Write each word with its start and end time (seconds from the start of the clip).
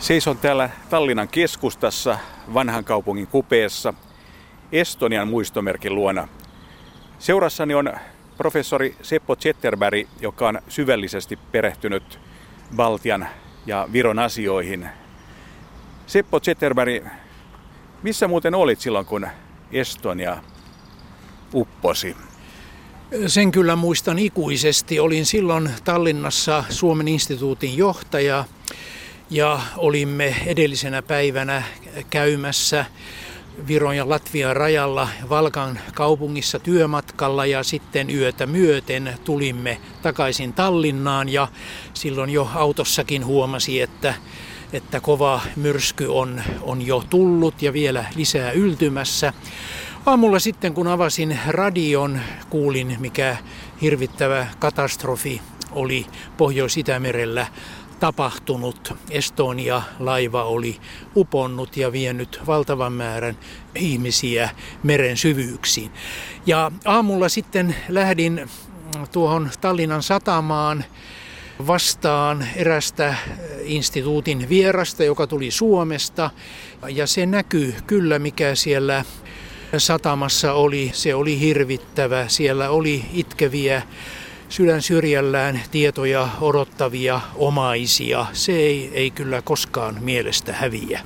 Seison 0.00 0.38
täällä 0.38 0.70
Tallinnan 0.90 1.28
keskustassa, 1.28 2.18
vanhan 2.54 2.84
kaupungin 2.84 3.26
kupeessa, 3.26 3.94
Estonian 4.72 5.28
muistomerkin 5.28 5.94
luona. 5.94 6.28
Seurassani 7.18 7.74
on 7.74 7.92
professori 8.36 8.96
Seppo 9.02 9.36
Zetterberg, 9.36 10.08
joka 10.20 10.48
on 10.48 10.58
syvällisesti 10.68 11.36
perehtynyt 11.36 12.20
Baltian 12.76 13.28
ja 13.66 13.88
Viron 13.92 14.18
asioihin. 14.18 14.88
Seppo 16.06 16.40
Zetterberg, 16.40 17.04
missä 18.02 18.28
muuten 18.28 18.54
olit 18.54 18.80
silloin, 18.80 19.06
kun 19.06 19.28
Estonia 19.72 20.42
upposi? 21.54 22.16
Sen 23.26 23.52
kyllä 23.52 23.76
muistan 23.76 24.18
ikuisesti. 24.18 25.00
Olin 25.00 25.26
silloin 25.26 25.70
Tallinnassa 25.84 26.64
Suomen 26.68 27.08
instituutin 27.08 27.76
johtaja 27.76 28.44
ja 29.30 29.60
olimme 29.76 30.36
edellisenä 30.46 31.02
päivänä 31.02 31.62
käymässä 32.10 32.84
Viron 33.66 33.96
ja 33.96 34.08
Latvian 34.08 34.56
rajalla 34.56 35.08
Valkan 35.28 35.80
kaupungissa 35.94 36.58
työmatkalla 36.58 37.46
ja 37.46 37.62
sitten 37.62 38.10
yötä 38.10 38.46
myöten 38.46 39.14
tulimme 39.24 39.80
takaisin 40.02 40.52
Tallinnaan 40.52 41.28
ja 41.28 41.48
silloin 41.94 42.30
jo 42.30 42.48
autossakin 42.54 43.26
huomasi, 43.26 43.80
että, 43.80 44.14
että 44.72 45.00
kova 45.00 45.40
myrsky 45.56 46.06
on, 46.06 46.42
on 46.62 46.86
jo 46.86 47.04
tullut 47.10 47.62
ja 47.62 47.72
vielä 47.72 48.04
lisää 48.16 48.52
yltymässä. 48.52 49.32
Aamulla 50.06 50.38
sitten 50.38 50.74
kun 50.74 50.88
avasin 50.88 51.38
radion, 51.48 52.20
kuulin 52.50 52.96
mikä 52.98 53.36
hirvittävä 53.82 54.46
katastrofi 54.58 55.40
oli 55.72 56.06
Pohjois-Itämerellä 56.36 57.46
tapahtunut. 58.00 58.94
Estonia-laiva 59.10 60.44
oli 60.44 60.76
uponnut 61.16 61.76
ja 61.76 61.92
vienyt 61.92 62.40
valtavan 62.46 62.92
määrän 62.92 63.38
ihmisiä 63.74 64.50
meren 64.82 65.16
syvyyksiin. 65.16 65.90
Ja 66.46 66.72
aamulla 66.84 67.28
sitten 67.28 67.76
lähdin 67.88 68.50
tuohon 69.12 69.50
Tallinnan 69.60 70.02
satamaan 70.02 70.84
vastaan 71.66 72.46
erästä 72.56 73.14
instituutin 73.62 74.48
vierasta, 74.48 75.04
joka 75.04 75.26
tuli 75.26 75.50
Suomesta. 75.50 76.30
Ja 76.88 77.06
se 77.06 77.26
näkyy 77.26 77.74
kyllä, 77.86 78.18
mikä 78.18 78.54
siellä 78.54 79.04
satamassa 79.78 80.52
oli. 80.52 80.90
Se 80.94 81.14
oli 81.14 81.40
hirvittävä. 81.40 82.28
Siellä 82.28 82.70
oli 82.70 83.04
itkeviä 83.12 83.82
sydän 84.50 84.82
syrjällään 84.82 85.60
tietoja 85.70 86.28
odottavia 86.40 87.20
omaisia. 87.34 88.26
Se 88.32 88.52
ei, 88.52 88.90
ei 88.94 89.10
kyllä 89.10 89.42
koskaan 89.42 89.96
mielestä 90.00 90.52
häviä. 90.52 91.00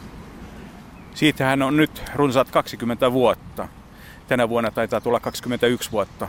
Siitähän 1.15 1.63
on 1.63 1.77
nyt 1.77 2.03
runsaat 2.15 2.51
20 2.51 3.13
vuotta. 3.13 3.69
Tänä 4.29 4.49
vuonna 4.49 4.71
taitaa 4.71 5.01
tulla 5.01 5.21
21 5.21 5.93
vuotta. 5.93 6.29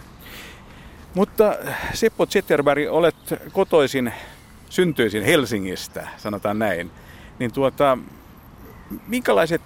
Mutta 1.13 1.55
Seppo 1.93 2.25
Zetterberg, 2.25 2.83
olet 2.89 3.15
kotoisin, 3.51 4.13
syntyisin 4.69 5.23
Helsingistä, 5.23 6.07
sanotaan 6.17 6.59
näin. 6.59 6.91
Niin 7.39 7.53
tuota, 7.53 7.97
minkälaiset 9.07 9.61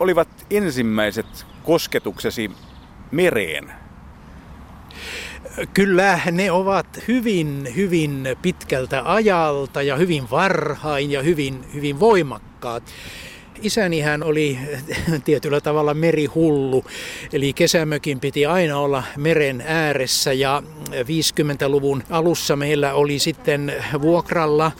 olivat 0.00 0.28
ensimmäiset 0.50 1.46
kosketuksesi 1.62 2.50
mereen? 3.10 3.72
Kyllä 5.74 6.20
ne 6.30 6.50
ovat 6.50 6.86
hyvin, 7.08 7.68
hyvin 7.76 8.36
pitkältä 8.42 9.02
ajalta 9.04 9.82
ja 9.82 9.96
hyvin 9.96 10.30
varhain 10.30 11.10
ja 11.10 11.22
hyvin, 11.22 11.64
hyvin 11.74 12.00
voimakkaat. 12.00 12.82
Isäni 13.62 14.00
hän 14.00 14.22
oli 14.22 14.58
tietyllä 15.24 15.60
tavalla 15.60 15.94
merihullu, 15.94 16.84
eli 17.32 17.52
kesämökin 17.52 18.20
piti 18.20 18.46
aina 18.46 18.78
olla 18.78 19.02
meren 19.16 19.64
ääressä 19.66 20.32
ja 20.32 20.62
50-luvun 20.90 22.02
alussa 22.10 22.56
meillä 22.56 22.94
oli 22.94 23.18
sitten 23.18 23.74
vuokralla 24.02 24.72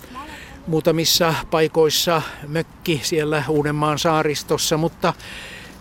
muutamissa 0.67 1.35
paikoissa 1.51 2.23
mökki 2.49 3.01
siellä 3.03 3.45
Uudenmaan 3.49 3.99
saaristossa, 3.99 4.77
mutta 4.77 5.13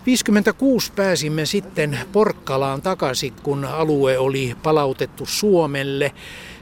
56 0.06 0.92
pääsimme 0.92 1.46
sitten 1.46 1.98
Porkkalaan 2.12 2.82
takaisin, 2.82 3.32
kun 3.42 3.64
alue 3.64 4.18
oli 4.18 4.56
palautettu 4.62 5.26
Suomelle. 5.26 6.12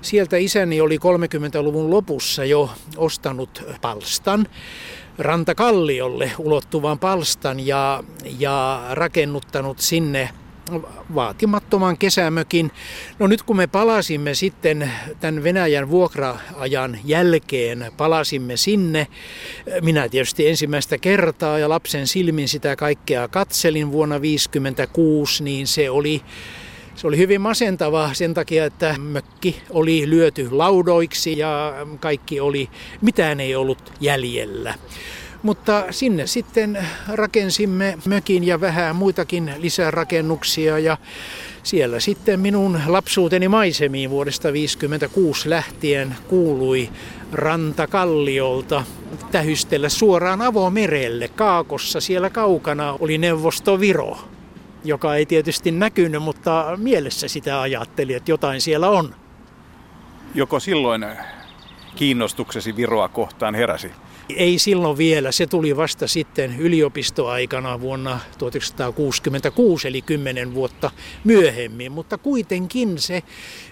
Sieltä 0.02 0.36
isäni 0.36 0.80
oli 0.80 0.96
30-luvun 0.96 1.90
lopussa 1.90 2.44
jo 2.44 2.70
ostanut 2.96 3.62
palstan, 3.80 4.46
rantakalliolle 5.18 6.32
ulottuvan 6.38 6.98
palstan 6.98 7.66
ja, 7.66 8.04
ja 8.38 8.82
rakennuttanut 8.90 9.78
sinne 9.78 10.28
vaatimattoman 11.14 11.98
kesämökin. 11.98 12.70
No 13.18 13.26
nyt 13.26 13.42
kun 13.42 13.56
me 13.56 13.66
palasimme 13.66 14.34
sitten 14.34 14.92
tämän 15.20 15.42
Venäjän 15.42 15.90
vuokraajan 15.90 16.98
jälkeen, 17.04 17.92
palasimme 17.96 18.56
sinne. 18.56 19.06
Minä 19.80 20.08
tietysti 20.08 20.48
ensimmäistä 20.48 20.98
kertaa 20.98 21.58
ja 21.58 21.68
lapsen 21.68 22.06
silmin 22.06 22.48
sitä 22.48 22.76
kaikkea 22.76 23.28
katselin 23.28 23.92
vuonna 23.92 24.14
1956, 24.14 25.44
niin 25.44 25.66
se 25.66 25.90
oli 25.90 26.22
se 26.94 27.06
oli 27.06 27.16
hyvin 27.16 27.40
masentava 27.40 28.10
sen 28.12 28.34
takia, 28.34 28.64
että 28.64 28.94
mökki 28.98 29.62
oli 29.70 30.10
lyöty 30.10 30.48
laudoiksi 30.50 31.38
ja 31.38 31.74
kaikki 32.00 32.40
oli, 32.40 32.68
mitään 33.00 33.40
ei 33.40 33.54
ollut 33.54 33.92
jäljellä. 34.00 34.74
Mutta 35.42 35.84
sinne 35.90 36.26
sitten 36.26 36.86
rakensimme 37.08 37.98
mökin 38.06 38.44
ja 38.44 38.60
vähän 38.60 38.96
muitakin 38.96 39.52
lisärakennuksia 39.58 40.78
ja 40.78 40.96
siellä 41.62 42.00
sitten 42.00 42.40
minun 42.40 42.80
lapsuuteni 42.86 43.48
maisemiin 43.48 44.10
vuodesta 44.10 44.42
1956 44.42 45.50
lähtien 45.50 46.16
kuului 46.28 46.88
rantakalliolta 47.32 48.84
tähystellä 49.30 49.88
suoraan 49.88 50.42
avomerelle. 50.42 51.28
Kaakossa 51.28 52.00
siellä 52.00 52.30
kaukana 52.30 52.96
oli 53.00 53.18
Neuvostoviro, 53.18 54.18
joka 54.84 55.14
ei 55.14 55.26
tietysti 55.26 55.70
näkynyt, 55.70 56.22
mutta 56.22 56.72
mielessä 56.76 57.28
sitä 57.28 57.60
ajatteli, 57.60 58.14
että 58.14 58.30
jotain 58.30 58.60
siellä 58.60 58.88
on. 58.88 59.14
Joko 60.34 60.60
silloin 60.60 61.06
kiinnostuksesi 61.96 62.76
Viroa 62.76 63.08
kohtaan 63.08 63.54
heräsi? 63.54 63.90
Ei 64.36 64.58
silloin 64.58 64.98
vielä, 64.98 65.32
se 65.32 65.46
tuli 65.46 65.76
vasta 65.76 66.08
sitten 66.08 66.60
yliopistoaikana 66.60 67.80
vuonna 67.80 68.20
1966, 68.38 69.88
eli 69.88 70.02
kymmenen 70.02 70.54
vuotta 70.54 70.90
myöhemmin, 71.24 71.92
mutta 71.92 72.18
kuitenkin 72.18 72.98
se 72.98 73.22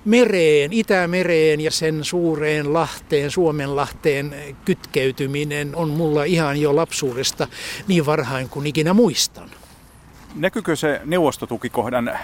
mereen, 0.05 0.73
Itämereen 0.73 1.61
ja 1.61 1.71
sen 1.71 2.05
suureen 2.05 2.73
lahteen, 2.73 3.31
Suomenlahteen 3.31 4.35
kytkeytyminen 4.65 5.77
on 5.77 5.91
mulla 5.91 6.25
ihan 6.25 6.61
jo 6.61 6.77
lapsuudesta 6.77 7.49
niin 7.89 8.07
varhain 8.07 8.49
kuin 8.49 8.67
ikinä 8.67 8.95
muistan. 8.95 9.51
Näkyykö 10.35 10.77
se 10.77 11.01
neuvostotukikohdan 11.05 12.19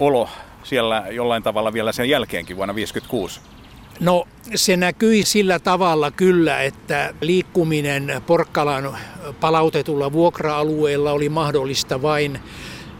olo 0.00 0.28
siellä 0.64 1.06
jollain 1.10 1.42
tavalla 1.42 1.72
vielä 1.72 1.92
sen 1.92 2.08
jälkeenkin 2.08 2.56
vuonna 2.56 2.74
1956? 2.74 3.59
No 4.00 4.28
se 4.54 4.76
näkyi 4.76 5.24
sillä 5.24 5.58
tavalla 5.58 6.10
kyllä, 6.10 6.62
että 6.62 7.14
liikkuminen 7.20 8.22
Porkkalan 8.26 8.96
palautetulla 9.40 10.12
vuokra-alueella 10.12 11.12
oli 11.12 11.28
mahdollista 11.28 12.02
vain 12.02 12.40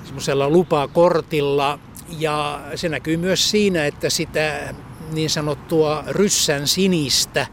semmoisella 0.05 0.49
lupakortilla. 0.49 1.78
Ja 2.19 2.60
se 2.75 2.89
näkyy 2.89 3.16
myös 3.16 3.50
siinä, 3.50 3.87
että 3.87 4.10
sitä 4.10 4.75
niin 5.12 5.31
sanottua 5.31 6.05
ryssän 6.09 6.69
sinistä 6.69 7.47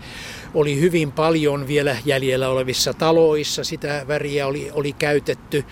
oli 0.53 0.80
hyvin 0.80 1.12
paljon 1.12 1.68
vielä 1.68 1.97
jäljellä 2.06 2.50
olevissa 2.50 2.94
taloissa. 2.94 3.63
Sitä 3.63 4.06
väriä 4.07 4.48
oli, 4.48 4.72
oli 4.74 4.94
käytetty. 4.94 5.66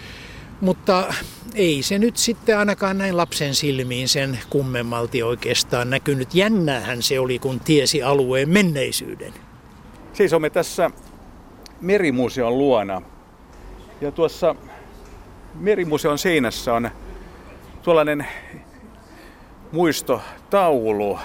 Mutta 0.62 1.14
ei 1.56 1.84
se 1.84 2.00
nyt 2.00 2.18
sitten 2.18 2.58
ainakaan 2.58 2.98
näin 2.98 3.18
lapsen 3.18 3.56
silmiin 3.56 4.10
sen 4.10 4.40
kummemmalti 4.50 5.24
oikeastaan 5.24 5.90
näkynyt. 5.90 6.36
Jännähän 6.36 7.02
se 7.02 7.20
oli, 7.20 7.40
kun 7.40 7.60
tiesi 7.60 8.04
alueen 8.04 8.50
menneisyyden. 8.50 9.34
Seisomme 10.14 10.50
tässä 10.50 10.92
Merimuseon 11.82 12.58
luona. 12.58 13.02
Ja 14.02 14.12
tuossa 14.12 14.56
Merimuseon 15.54 16.18
seinässä 16.18 16.74
on 16.74 16.90
tuollainen 17.84 18.28
muistotaulu. 19.72 21.20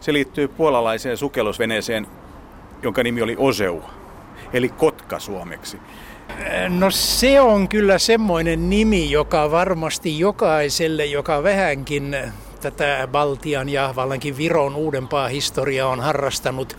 Se 0.00 0.12
liittyy 0.12 0.48
puolalaiseen 0.48 1.16
sukellusveneeseen, 1.16 2.06
jonka 2.82 3.02
nimi 3.02 3.22
oli 3.22 3.36
Oseu, 3.38 3.82
eli 4.52 4.68
Kotka 4.68 5.18
suomeksi. 5.18 5.78
No 6.68 6.90
se 6.90 7.40
on 7.40 7.68
kyllä 7.68 7.98
semmoinen 7.98 8.70
nimi, 8.70 9.10
joka 9.10 9.50
varmasti 9.50 10.18
jokaiselle, 10.18 11.06
joka 11.06 11.42
vähänkin 11.42 12.16
tätä 12.60 13.08
Baltian 13.12 13.68
ja 13.68 13.92
vallankin 13.96 14.36
Viron 14.36 14.74
uudempaa 14.74 15.28
historiaa 15.28 15.88
on 15.88 16.00
harrastanut, 16.00 16.76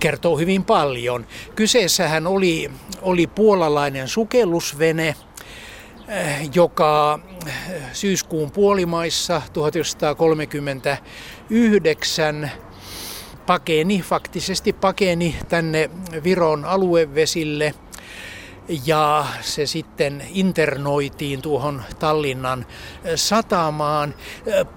kertoo 0.00 0.38
hyvin 0.38 0.64
paljon. 0.64 1.26
Kyseessähän 1.54 2.26
oli, 2.26 2.70
oli 3.02 3.26
puolalainen 3.26 4.08
sukellusvene, 4.08 5.14
joka 6.54 7.18
syyskuun 7.92 8.50
puolimaissa 8.50 9.42
1939 9.52 12.50
pakeni, 13.46 14.02
faktisesti 14.02 14.72
pakeni 14.72 15.36
tänne 15.48 15.90
Viron 16.24 16.64
aluevesille 16.64 17.74
ja 18.86 19.26
se 19.40 19.66
sitten 19.66 20.22
internoitiin 20.30 21.42
tuohon 21.42 21.82
Tallinnan 21.98 22.66
satamaan. 23.14 24.14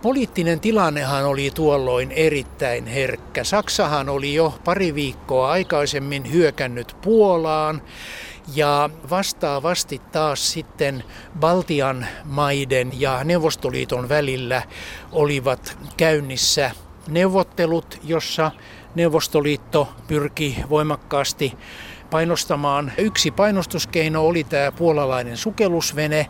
Poliittinen 0.01 0.59
tilannehan 0.59 1.25
oli 1.25 1.51
tuolloin 1.51 2.11
erittäin 2.11 2.87
herkkä. 2.87 3.43
Saksahan 3.43 4.09
oli 4.09 4.33
jo 4.33 4.53
pari 4.63 4.95
viikkoa 4.95 5.51
aikaisemmin 5.51 6.33
hyökännyt 6.33 6.95
Puolaan 7.01 7.81
ja 8.55 8.89
vastaavasti 9.09 10.01
taas 10.11 10.51
sitten 10.51 11.03
Baltian 11.39 12.07
maiden 12.23 12.91
ja 12.99 13.23
Neuvostoliiton 13.23 14.09
välillä 14.09 14.61
olivat 15.11 15.77
käynnissä 15.97 16.71
neuvottelut, 17.07 17.99
jossa 18.03 18.51
Neuvostoliitto 18.95 19.89
pyrki 20.07 20.57
voimakkaasti 20.69 21.57
painostamaan. 22.09 22.91
Yksi 22.97 23.31
painostuskeino 23.31 24.25
oli 24.25 24.43
tämä 24.43 24.71
puolalainen 24.71 25.37
sukellusvene, 25.37 26.27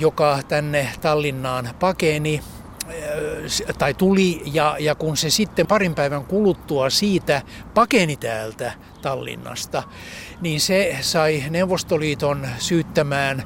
joka 0.00 0.38
tänne 0.48 0.88
Tallinnaan 1.00 1.70
pakeni 1.80 2.40
tai 3.78 3.94
tuli 3.94 4.42
ja, 4.52 4.76
ja 4.78 4.94
kun 4.94 5.16
se 5.16 5.30
sitten 5.30 5.66
parin 5.66 5.94
päivän 5.94 6.24
kuluttua 6.24 6.90
siitä 6.90 7.42
pakeni 7.74 8.16
täältä 8.16 8.72
Tallinnasta, 9.02 9.82
niin 10.40 10.60
se 10.60 10.96
sai 11.00 11.44
Neuvostoliiton 11.50 12.48
syyttämään 12.58 13.42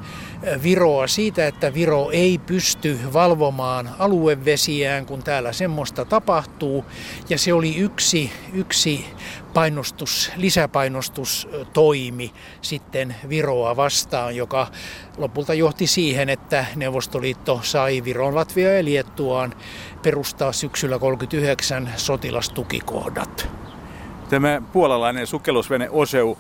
Viroa 0.63 1.07
siitä, 1.07 1.47
että 1.47 1.75
Viro 1.75 2.11
ei 2.11 2.39
pysty 2.39 2.99
valvomaan 3.13 3.91
aluevesiään, 3.99 5.07
kun 5.07 5.23
täällä 5.23 5.53
semmoista 5.53 6.05
tapahtuu. 6.05 6.85
Ja 7.29 7.39
se 7.39 7.53
oli 7.53 7.77
yksi, 7.77 8.33
yksi 8.53 9.07
painostus, 9.59 10.33
lisäpainostustoimi 10.37 12.33
sitten 12.63 13.17
Viroa 13.29 13.77
vastaan, 13.77 14.37
joka 14.37 14.67
lopulta 15.17 15.55
johti 15.55 15.87
siihen, 15.87 16.29
että 16.29 16.67
Neuvostoliitto 16.77 17.61
sai 17.63 18.05
Viron, 18.05 18.35
Latvia 18.35 18.77
ja 18.77 18.85
Liettuaan 18.85 19.55
perustaa 20.03 20.53
syksyllä 20.53 20.99
39 20.99 21.91
sotilastukikohdat. 21.97 23.49
Tämä 24.29 24.63
puolalainen 24.73 25.27
sukellusvene 25.27 25.89
Oseu 25.91 26.39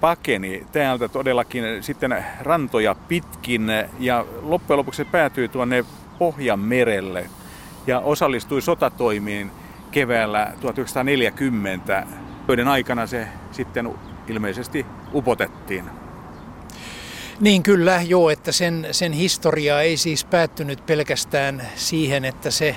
pakeni 0.00 0.66
täältä 0.72 1.08
todellakin 1.08 1.64
sitten 1.80 2.24
rantoja 2.40 2.94
pitkin 3.08 3.66
ja 4.00 4.24
loppujen 4.42 4.78
lopuksi 4.78 5.04
päätyi 5.04 5.48
tuonne 5.48 5.84
Pohjanmerelle 6.18 7.30
ja 7.86 8.00
osallistui 8.00 8.62
sotatoimiin 8.62 9.50
keväällä 9.90 10.52
1940, 10.60 12.06
joiden 12.48 12.68
aikana 12.68 13.06
se 13.06 13.28
sitten 13.52 13.94
ilmeisesti 14.28 14.86
upotettiin. 15.14 15.84
Niin 17.40 17.62
kyllä, 17.62 18.02
joo, 18.02 18.30
että 18.30 18.52
sen, 18.52 18.88
sen 18.90 19.12
historia 19.12 19.80
ei 19.80 19.96
siis 19.96 20.24
päättynyt 20.24 20.86
pelkästään 20.86 21.62
siihen, 21.74 22.24
että 22.24 22.50
se 22.50 22.76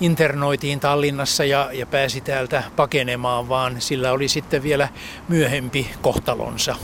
internoitiin 0.00 0.80
Tallinnassa 0.80 1.44
ja, 1.44 1.70
ja 1.72 1.86
pääsi 1.86 2.20
täältä 2.20 2.62
pakenemaan, 2.76 3.48
vaan 3.48 3.80
sillä 3.80 4.12
oli 4.12 4.28
sitten 4.28 4.62
vielä 4.62 4.88
myöhempi 5.28 5.90
kohtalonsa. 6.02 6.76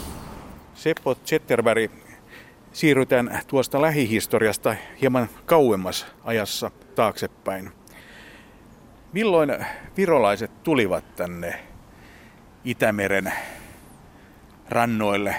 Seppo 0.75 1.14
Zetterberg, 1.14 1.93
siirrytään 2.73 3.41
tuosta 3.46 3.82
lähihistoriasta 3.82 4.76
hieman 5.00 5.29
kauemmas 5.46 6.06
ajassa 6.25 6.70
taaksepäin. 6.94 7.70
Milloin 9.12 9.67
virolaiset 9.96 10.62
tulivat 10.62 11.17
tänne 11.17 11.68
Itämeren 12.69 13.32
rannoille 14.69 15.37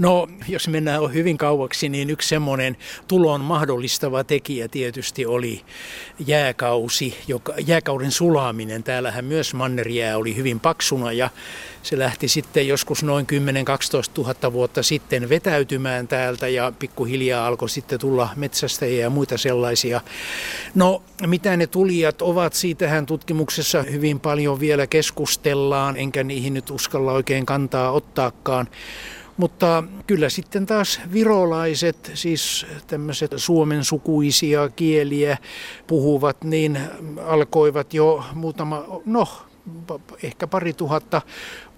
No, 0.00 0.28
jos 0.48 0.68
mennään 0.68 1.12
hyvin 1.14 1.38
kauaksi, 1.38 1.88
niin 1.88 2.10
yksi 2.10 2.28
semmoinen 2.28 2.76
tulon 3.08 3.40
mahdollistava 3.40 4.24
tekijä 4.24 4.68
tietysti 4.68 5.26
oli 5.26 5.60
jääkausi, 6.26 7.18
joka, 7.28 7.54
jääkauden 7.66 8.12
sulaaminen. 8.12 8.82
Täällähän 8.82 9.24
myös 9.24 9.54
mannerjää 9.54 10.16
oli 10.16 10.36
hyvin 10.36 10.60
paksuna 10.60 11.12
ja 11.12 11.30
se 11.82 11.98
lähti 11.98 12.28
sitten 12.28 12.68
joskus 12.68 13.02
noin 13.02 13.26
10-12 14.18 14.22
000 14.22 14.52
vuotta 14.52 14.82
sitten 14.82 15.28
vetäytymään 15.28 16.08
täältä 16.08 16.48
ja 16.48 16.72
pikkuhiljaa 16.78 17.46
alkoi 17.46 17.68
sitten 17.68 17.98
tulla 17.98 18.28
metsästäjiä 18.36 19.00
ja 19.00 19.10
muita 19.10 19.38
sellaisia. 19.38 20.00
No, 20.74 21.02
mitä 21.26 21.56
ne 21.56 21.66
tulijat 21.66 22.22
ovat, 22.22 22.54
siitähän 22.54 23.06
tutkimuksessa 23.06 23.82
hyvin 23.82 24.20
paljon 24.20 24.60
vielä 24.60 24.86
keskustellaan, 24.86 25.96
enkä 25.96 26.24
niihin 26.24 26.54
nyt 26.54 26.70
uskalla 26.70 27.12
oikein 27.12 27.46
kantaa 27.46 27.90
ottaakaan. 27.90 28.68
Mutta 29.40 29.84
kyllä 30.06 30.28
sitten 30.28 30.66
taas 30.66 31.00
virolaiset, 31.12 32.10
siis 32.14 32.66
tämmöiset 32.86 33.30
suomen 33.36 33.84
sukuisia 33.84 34.68
kieliä 34.68 35.38
puhuvat, 35.86 36.44
niin 36.44 36.78
alkoivat 37.26 37.94
jo 37.94 38.24
muutama, 38.34 38.84
no 39.06 39.28
ehkä 40.22 40.46
pari 40.46 40.72
tuhatta 40.72 41.22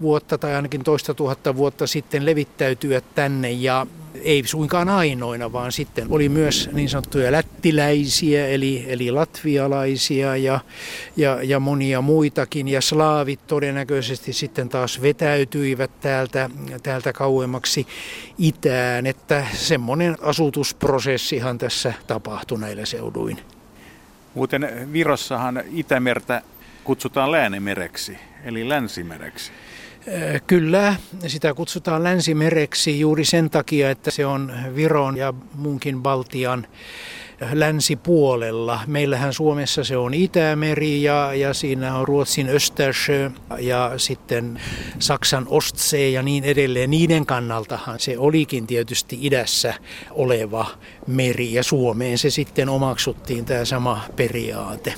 vuotta 0.01 0.37
tai 0.37 0.55
ainakin 0.55 0.83
toista 0.83 1.13
tuhatta 1.13 1.55
vuotta 1.55 1.87
sitten 1.87 2.25
levittäytyä 2.25 3.01
tänne. 3.15 3.51
Ja 3.51 3.87
ei 4.21 4.43
suinkaan 4.45 4.89
ainoina, 4.89 5.51
vaan 5.51 5.71
sitten 5.71 6.07
oli 6.09 6.29
myös 6.29 6.69
niin 6.73 6.89
sanottuja 6.89 7.31
lättiläisiä, 7.31 8.47
eli, 8.47 8.85
eli 8.87 9.11
latvialaisia 9.11 10.35
ja, 10.35 10.59
ja, 11.17 11.39
ja 11.43 11.59
monia 11.59 12.01
muitakin. 12.01 12.67
Ja 12.67 12.81
slaavit 12.81 13.47
todennäköisesti 13.47 14.33
sitten 14.33 14.69
taas 14.69 15.01
vetäytyivät 15.01 15.91
täältä, 16.01 16.49
täältä 16.83 17.13
kauemmaksi 17.13 17.87
itään, 18.37 19.05
että 19.05 19.45
semmoinen 19.53 20.17
asutusprosessihan 20.21 21.57
tässä 21.57 21.93
tapahtui 22.07 22.59
näillä 22.59 22.85
seuduin. 22.85 23.39
Muuten 24.33 24.89
Virossahan 24.93 25.63
Itämertä 25.71 26.41
kutsutaan 26.83 27.31
Läänemereksi, 27.31 28.17
eli 28.43 28.69
Länsimereksi. 28.69 29.51
Kyllä, 30.47 30.95
sitä 31.27 31.53
kutsutaan 31.53 32.03
länsimereksi 32.03 32.99
juuri 32.99 33.25
sen 33.25 33.49
takia, 33.49 33.89
että 33.89 34.11
se 34.11 34.25
on 34.25 34.53
Viron 34.75 35.17
ja 35.17 35.33
muunkin 35.55 36.01
Baltian 36.03 36.67
länsipuolella. 37.53 38.79
Meillähän 38.87 39.33
Suomessa 39.33 39.83
se 39.83 39.97
on 39.97 40.13
Itämeri 40.13 41.03
ja, 41.03 41.33
ja 41.33 41.53
siinä 41.53 41.95
on 41.95 42.07
Ruotsin 42.07 42.49
Östersjö 42.49 43.31
ja 43.59 43.91
sitten 43.97 44.61
Saksan 44.99 45.45
Ostsee 45.49 46.09
ja 46.09 46.23
niin 46.23 46.43
edelleen. 46.43 46.89
Niiden 46.89 47.25
kannaltahan 47.25 47.99
se 47.99 48.17
olikin 48.17 48.67
tietysti 48.67 49.17
idässä 49.21 49.73
oleva 50.11 50.67
meri 51.07 51.53
ja 51.53 51.63
Suomeen 51.63 52.17
se 52.17 52.29
sitten 52.29 52.69
omaksuttiin 52.69 53.45
tämä 53.45 53.65
sama 53.65 54.01
periaate. 54.15 54.93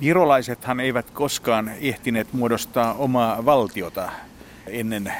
Virolaisethan 0.00 0.80
eivät 0.80 1.10
koskaan 1.10 1.70
ehtineet 1.80 2.32
muodostaa 2.32 2.94
omaa 2.94 3.44
valtiota 3.44 4.12
ennen 4.66 5.12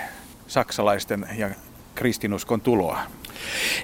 saksalaisten 0.46 1.28
ja 1.36 1.50
kristinuskon 1.94 2.60
tuloa. 2.60 3.00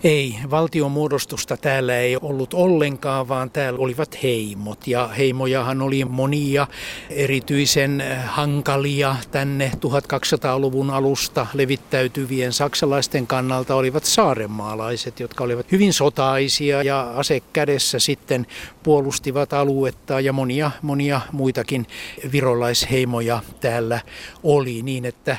Ei, 0.04 0.34
valtiomuodostusta 0.50 1.56
täällä 1.56 1.98
ei 1.98 2.16
ollut 2.22 2.54
ollenkaan, 2.54 3.28
vaan 3.28 3.50
täällä 3.50 3.78
olivat 3.78 4.22
heimot. 4.22 4.86
Ja 4.86 5.08
heimojahan 5.08 5.82
oli 5.82 6.04
monia 6.04 6.66
erityisen 7.10 8.04
hankalia 8.26 9.16
tänne 9.30 9.72
1200-luvun 9.74 10.90
alusta 10.90 11.46
levittäytyvien 11.54 12.52
saksalaisten 12.52 13.26
kannalta 13.26 13.74
olivat 13.74 14.04
saaremaalaiset, 14.04 15.20
jotka 15.20 15.44
olivat 15.44 15.72
hyvin 15.72 15.92
sotaisia 15.92 16.82
ja 16.82 17.12
ase 17.16 17.42
kädessä 17.52 17.98
sitten 17.98 18.46
puolustivat 18.82 19.52
aluetta 19.52 20.20
ja 20.20 20.32
monia, 20.32 20.70
monia 20.82 21.20
muitakin 21.32 21.86
virolaisheimoja 22.32 23.40
täällä 23.60 24.00
oli. 24.42 24.82
Niin 24.82 25.04
että 25.04 25.36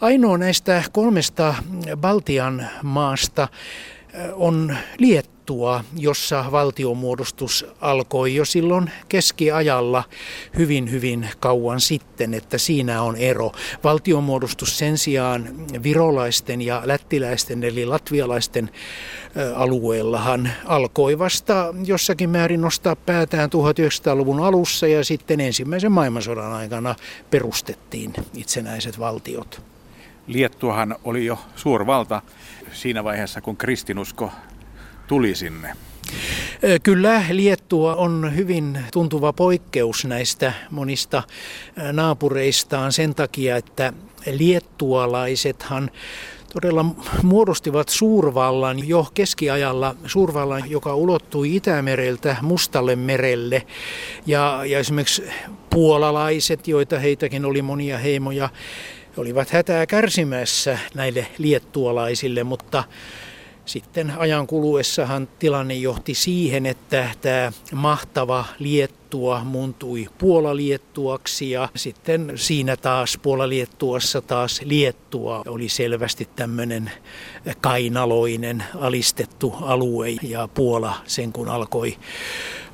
ainoa 0.00 0.38
näistä 0.38 0.82
kolmesta 0.92 1.54
Baltian 1.96 2.68
maasta 2.82 3.48
on 4.34 4.76
Liettua 4.98 5.34
jossa 5.96 6.44
valtiomuodostus 6.52 7.66
alkoi 7.80 8.34
jo 8.34 8.44
silloin 8.44 8.90
keskiajalla 9.08 10.04
hyvin 10.56 10.90
hyvin 10.90 11.28
kauan 11.40 11.80
sitten, 11.80 12.34
että 12.34 12.58
siinä 12.58 13.02
on 13.02 13.16
ero. 13.16 13.52
Valtiomuodostus 13.84 14.78
sen 14.78 14.98
sijaan 14.98 15.66
virolaisten 15.82 16.62
ja 16.62 16.82
lättiläisten 16.84 17.64
eli 17.64 17.86
latvialaisten 17.86 18.70
alueellahan 19.54 20.50
alkoi 20.64 21.18
vasta 21.18 21.74
jossakin 21.84 22.30
määrin 22.30 22.60
nostaa 22.60 22.96
päätään 22.96 23.50
1900-luvun 23.50 24.40
alussa 24.40 24.86
ja 24.86 25.04
sitten 25.04 25.40
ensimmäisen 25.40 25.92
maailmansodan 25.92 26.52
aikana 26.52 26.94
perustettiin 27.30 28.12
itsenäiset 28.34 28.98
valtiot. 28.98 29.62
Liettuahan 30.26 30.96
oli 31.04 31.26
jo 31.26 31.38
suurvalta 31.56 32.22
siinä 32.74 33.04
vaiheessa, 33.04 33.40
kun 33.40 33.56
kristinusko 33.56 34.30
tuli 35.06 35.34
sinne. 35.34 35.72
Kyllä, 36.82 37.24
Liettua 37.30 37.94
on 37.94 38.32
hyvin 38.36 38.78
tuntuva 38.92 39.32
poikkeus 39.32 40.04
näistä 40.04 40.52
monista 40.70 41.22
naapureistaan 41.92 42.92
sen 42.92 43.14
takia, 43.14 43.56
että 43.56 43.92
liettualaisethan 44.32 45.90
todella 46.52 46.84
muodostivat 47.22 47.88
suurvallan 47.88 48.88
jo 48.88 49.06
keskiajalla, 49.14 49.96
suurvallan, 50.06 50.70
joka 50.70 50.94
ulottui 50.94 51.56
Itämereltä 51.56 52.36
Mustalle 52.42 52.96
merelle. 52.96 53.66
Ja, 54.26 54.60
ja 54.66 54.78
esimerkiksi 54.78 55.22
puolalaiset, 55.70 56.68
joita 56.68 56.98
heitäkin 56.98 57.44
oli 57.44 57.62
monia 57.62 57.98
heimoja, 57.98 58.48
olivat 59.16 59.50
hätää 59.50 59.86
kärsimässä 59.86 60.78
näille 60.94 61.26
liettualaisille, 61.38 62.44
mutta 62.44 62.84
sitten 63.66 64.12
ajan 64.18 64.46
kuluessahan 64.46 65.28
tilanne 65.38 65.74
johti 65.74 66.14
siihen, 66.14 66.66
että 66.66 67.10
tämä 67.20 67.52
mahtava 67.72 68.44
Liettua 68.58 69.44
muuntui 69.44 70.06
Puolaliettuaksi 70.18 71.50
ja 71.50 71.68
sitten 71.76 72.32
siinä 72.34 72.76
taas 72.76 73.18
Puolaliettuassa 73.22 74.20
taas 74.20 74.60
Liettua 74.64 75.42
oli 75.46 75.68
selvästi 75.68 76.28
tämmöinen 76.36 76.90
kainaloinen 77.60 78.64
alistettu 78.80 79.54
alue 79.60 80.08
ja 80.22 80.48
Puola 80.54 80.94
sen 81.06 81.32
kun 81.32 81.48
alkoi 81.48 81.96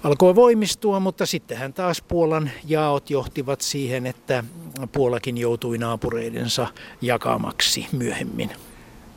alkoi 0.04 0.34
voimistua, 0.34 1.00
mutta 1.00 1.26
sittenhän 1.26 1.72
taas 1.72 2.02
Puolan 2.02 2.50
jaot 2.68 3.10
johtivat 3.10 3.60
siihen, 3.60 4.06
että 4.06 4.44
Puolakin 4.92 5.38
joutui 5.38 5.78
naapureidensa 5.78 6.66
jakamaksi 7.02 7.86
myöhemmin. 7.92 8.50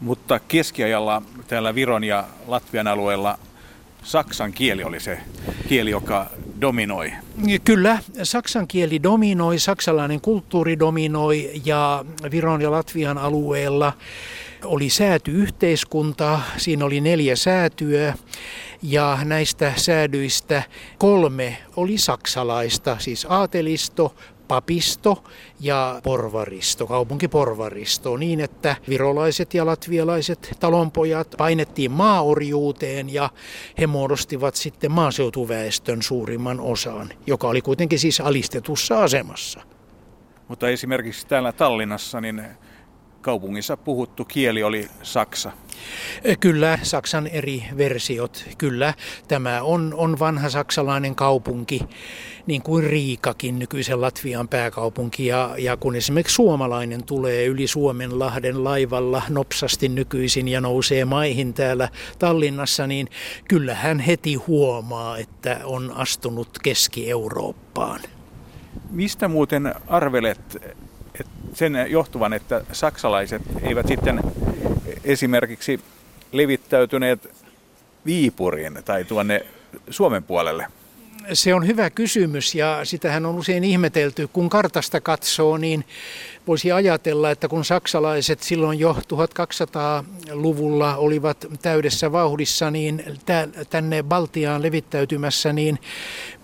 Mutta 0.01 0.39
keskiajalla 0.39 1.21
täällä 1.47 1.75
Viron 1.75 2.03
ja 2.03 2.23
Latvian 2.47 2.87
alueella 2.87 3.37
saksan 4.03 4.53
kieli 4.53 4.83
oli 4.83 4.99
se 4.99 5.19
kieli, 5.67 5.89
joka 5.89 6.29
dominoi. 6.61 7.13
Kyllä, 7.63 7.99
saksan 8.23 8.67
kieli 8.67 9.03
dominoi, 9.03 9.59
saksalainen 9.59 10.21
kulttuuri 10.21 10.79
dominoi 10.79 11.51
ja 11.65 12.05
Viron 12.31 12.61
ja 12.61 12.71
Latvian 12.71 13.17
alueella 13.17 13.93
oli 14.63 14.89
säätyyhteiskunta, 14.89 16.39
siinä 16.57 16.85
oli 16.85 17.01
neljä 17.01 17.35
säätyä 17.35 18.13
ja 18.81 19.17
näistä 19.23 19.73
säädyistä 19.75 20.63
kolme 20.97 21.57
oli 21.75 21.97
saksalaista, 21.97 22.97
siis 22.99 23.27
aatelisto, 23.29 24.15
papisto 24.47 25.23
ja 25.59 25.99
porvaristo, 26.03 26.87
kaupunkiporvaristo, 26.87 28.17
niin 28.17 28.39
että 28.39 28.75
virolaiset 28.89 29.53
ja 29.53 29.65
latvialaiset 29.65 30.57
talonpojat 30.59 31.35
painettiin 31.37 31.91
maaorjuuteen 31.91 33.13
ja 33.13 33.29
he 33.77 33.87
muodostivat 33.87 34.55
sitten 34.55 34.91
maaseutuväestön 34.91 36.01
suurimman 36.01 36.59
osan, 36.59 37.09
joka 37.27 37.47
oli 37.47 37.61
kuitenkin 37.61 37.99
siis 37.99 38.21
alistetussa 38.21 39.03
asemassa. 39.03 39.61
Mutta 40.47 40.69
esimerkiksi 40.69 41.27
täällä 41.27 41.51
Tallinnassa 41.51 42.21
niin 42.21 42.43
kaupungissa 43.23 43.77
puhuttu 43.77 44.25
kieli 44.25 44.63
oli 44.63 44.87
saksa. 45.03 45.51
Kyllä, 46.39 46.79
Saksan 46.83 47.27
eri 47.27 47.63
versiot. 47.77 48.45
Kyllä, 48.57 48.93
tämä 49.27 49.61
on, 49.61 49.93
on 49.97 50.19
vanha 50.19 50.49
saksalainen 50.49 51.15
kaupunki, 51.15 51.79
niin 52.47 52.61
kuin 52.61 52.83
Riikakin, 52.83 53.59
nykyisen 53.59 54.01
Latvian 54.01 54.47
pääkaupunki. 54.47 55.25
Ja, 55.25 55.55
ja 55.57 55.77
kun 55.77 55.95
esimerkiksi 55.95 56.35
suomalainen 56.35 57.03
tulee 57.03 57.45
yli 57.45 57.67
Suomenlahden 57.67 58.63
laivalla 58.63 59.21
nopsasti 59.29 59.89
nykyisin 59.89 60.47
ja 60.47 60.61
nousee 60.61 61.05
maihin 61.05 61.53
täällä 61.53 61.89
Tallinnassa, 62.19 62.87
niin 62.87 63.07
kyllä 63.47 63.75
hän 63.75 63.99
heti 63.99 64.35
huomaa, 64.35 65.17
että 65.17 65.59
on 65.63 65.93
astunut 65.95 66.49
Keski-Eurooppaan. 66.63 67.99
Mistä 68.91 69.27
muuten 69.27 69.75
arvelet 69.87 70.57
sen 71.53 71.85
johtuvan, 71.89 72.33
että 72.33 72.61
saksalaiset 72.71 73.41
eivät 73.61 73.87
sitten 73.87 74.21
esimerkiksi 75.03 75.79
levittäytyneet 76.31 77.29
Viipuriin 78.05 78.79
tai 78.85 79.03
tuonne 79.03 79.45
Suomen 79.89 80.23
puolelle? 80.23 80.67
Se 81.33 81.53
on 81.53 81.67
hyvä 81.67 81.89
kysymys 81.89 82.55
ja 82.55 82.79
sitähän 82.83 83.25
on 83.25 83.35
usein 83.35 83.63
ihmetelty. 83.63 84.27
Kun 84.33 84.49
kartasta 84.49 85.01
katsoo, 85.01 85.57
niin 85.57 85.85
voisi 86.47 86.71
ajatella, 86.71 87.31
että 87.31 87.47
kun 87.47 87.65
saksalaiset 87.65 88.43
silloin 88.43 88.79
jo 88.79 88.97
1200-luvulla 89.13 90.95
olivat 90.95 91.45
täydessä 91.61 92.11
vauhdissa 92.11 92.71
niin 92.71 93.03
tänne 93.69 94.03
Baltiaan 94.03 94.61
levittäytymässä, 94.61 95.53
niin 95.53 95.79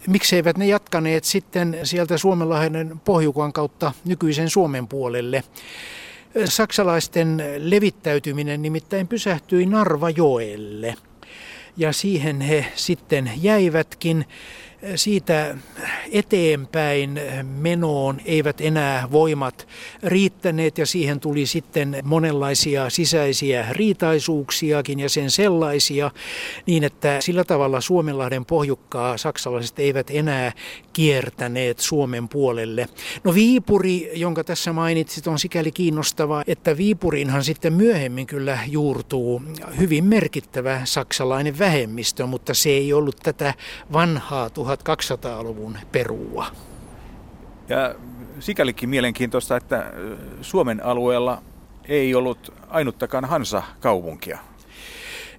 mikseivät 0.07 0.57
ne 0.57 0.67
jatkaneet 0.67 1.23
sitten 1.23 1.79
sieltä 1.83 2.17
Suomenlahden 2.17 3.01
pohjukan 3.05 3.53
kautta 3.53 3.91
nykyisen 4.05 4.49
Suomen 4.49 4.87
puolelle. 4.87 5.43
Saksalaisten 6.45 7.43
levittäytyminen 7.57 8.61
nimittäin 8.61 9.07
pysähtyi 9.07 9.65
Narvajoelle 9.65 10.95
ja 11.79 11.93
siihen 11.93 12.41
he 12.41 12.65
sitten 12.75 13.31
jäivätkin 13.41 14.25
siitä 14.95 15.55
eteenpäin 16.11 17.21
menoon 17.43 18.21
eivät 18.25 18.61
enää 18.61 19.11
voimat 19.11 19.67
riittäneet 20.03 20.77
ja 20.77 20.85
siihen 20.85 21.19
tuli 21.19 21.45
sitten 21.45 22.01
monenlaisia 22.03 22.89
sisäisiä 22.89 23.65
riitaisuuksiakin 23.71 24.99
ja 24.99 25.09
sen 25.09 25.31
sellaisia, 25.31 26.11
niin 26.65 26.83
että 26.83 27.21
sillä 27.21 27.43
tavalla 27.43 27.81
Suomenlahden 27.81 28.45
pohjukkaa 28.45 29.17
saksalaiset 29.17 29.79
eivät 29.79 30.07
enää 30.09 30.51
kiertäneet 30.93 31.79
Suomen 31.79 32.29
puolelle. 32.29 32.87
No 33.23 33.33
Viipuri, 33.33 34.11
jonka 34.13 34.43
tässä 34.43 34.73
mainitsit, 34.73 35.27
on 35.27 35.39
sikäli 35.39 35.71
kiinnostava, 35.71 36.43
että 36.47 36.77
Viipuriinhan 36.77 37.43
sitten 37.43 37.73
myöhemmin 37.73 38.27
kyllä 38.27 38.59
juurtuu 38.67 39.41
hyvin 39.79 40.05
merkittävä 40.05 40.81
saksalainen 40.83 41.59
vähemmistö, 41.59 42.25
mutta 42.25 42.53
se 42.53 42.69
ei 42.69 42.93
ollut 42.93 43.15
tätä 43.23 43.53
vanhaa 43.93 44.49
1200-luvun 44.75 45.77
perua. 45.91 46.45
Ja 47.69 47.95
sikälikin 48.39 48.89
mielenkiintoista, 48.89 49.57
että 49.57 49.93
Suomen 50.41 50.85
alueella 50.85 51.41
ei 51.87 52.15
ollut 52.15 52.53
ainuttakaan 52.69 53.25
Hansa-kaupunkia. 53.25 54.39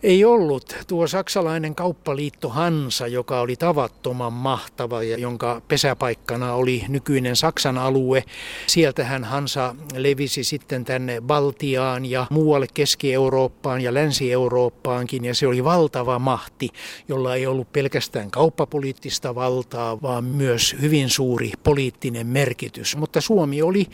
Ei 0.03 0.25
ollut. 0.25 0.77
Tuo 0.87 1.07
saksalainen 1.07 1.75
kauppaliitto 1.75 2.49
Hansa, 2.49 3.07
joka 3.07 3.41
oli 3.41 3.57
tavattoman 3.57 4.33
mahtava 4.33 5.03
ja 5.03 5.19
jonka 5.19 5.63
pesäpaikkana 5.69 6.55
oli 6.55 6.85
nykyinen 6.89 7.37
Saksan 7.37 7.79
alue. 7.79 8.25
Sieltähän 8.67 9.25
Hansa 9.25 9.75
levisi 9.95 10.45
sitten 10.45 10.85
tänne 10.85 11.21
Baltiaan 11.21 12.07
ja 12.07 12.27
muualle 12.31 12.67
Keski-Eurooppaan 12.75 13.81
ja 13.81 13.95
Länsi-Eurooppaankin 13.95 15.25
ja 15.25 15.35
se 15.35 15.47
oli 15.47 15.65
valtava 15.65 16.19
mahti, 16.19 16.69
jolla 17.09 17.35
ei 17.35 17.47
ollut 17.47 17.73
pelkästään 17.73 18.31
kauppapoliittista 18.31 19.35
valtaa, 19.35 20.03
vaan 20.03 20.25
myös 20.25 20.77
hyvin 20.81 21.09
suuri 21.09 21.53
poliittinen 21.65 22.27
merkitys. 22.27 22.97
Mutta 22.97 23.21
Suomi 23.21 23.63
oli 23.63 23.87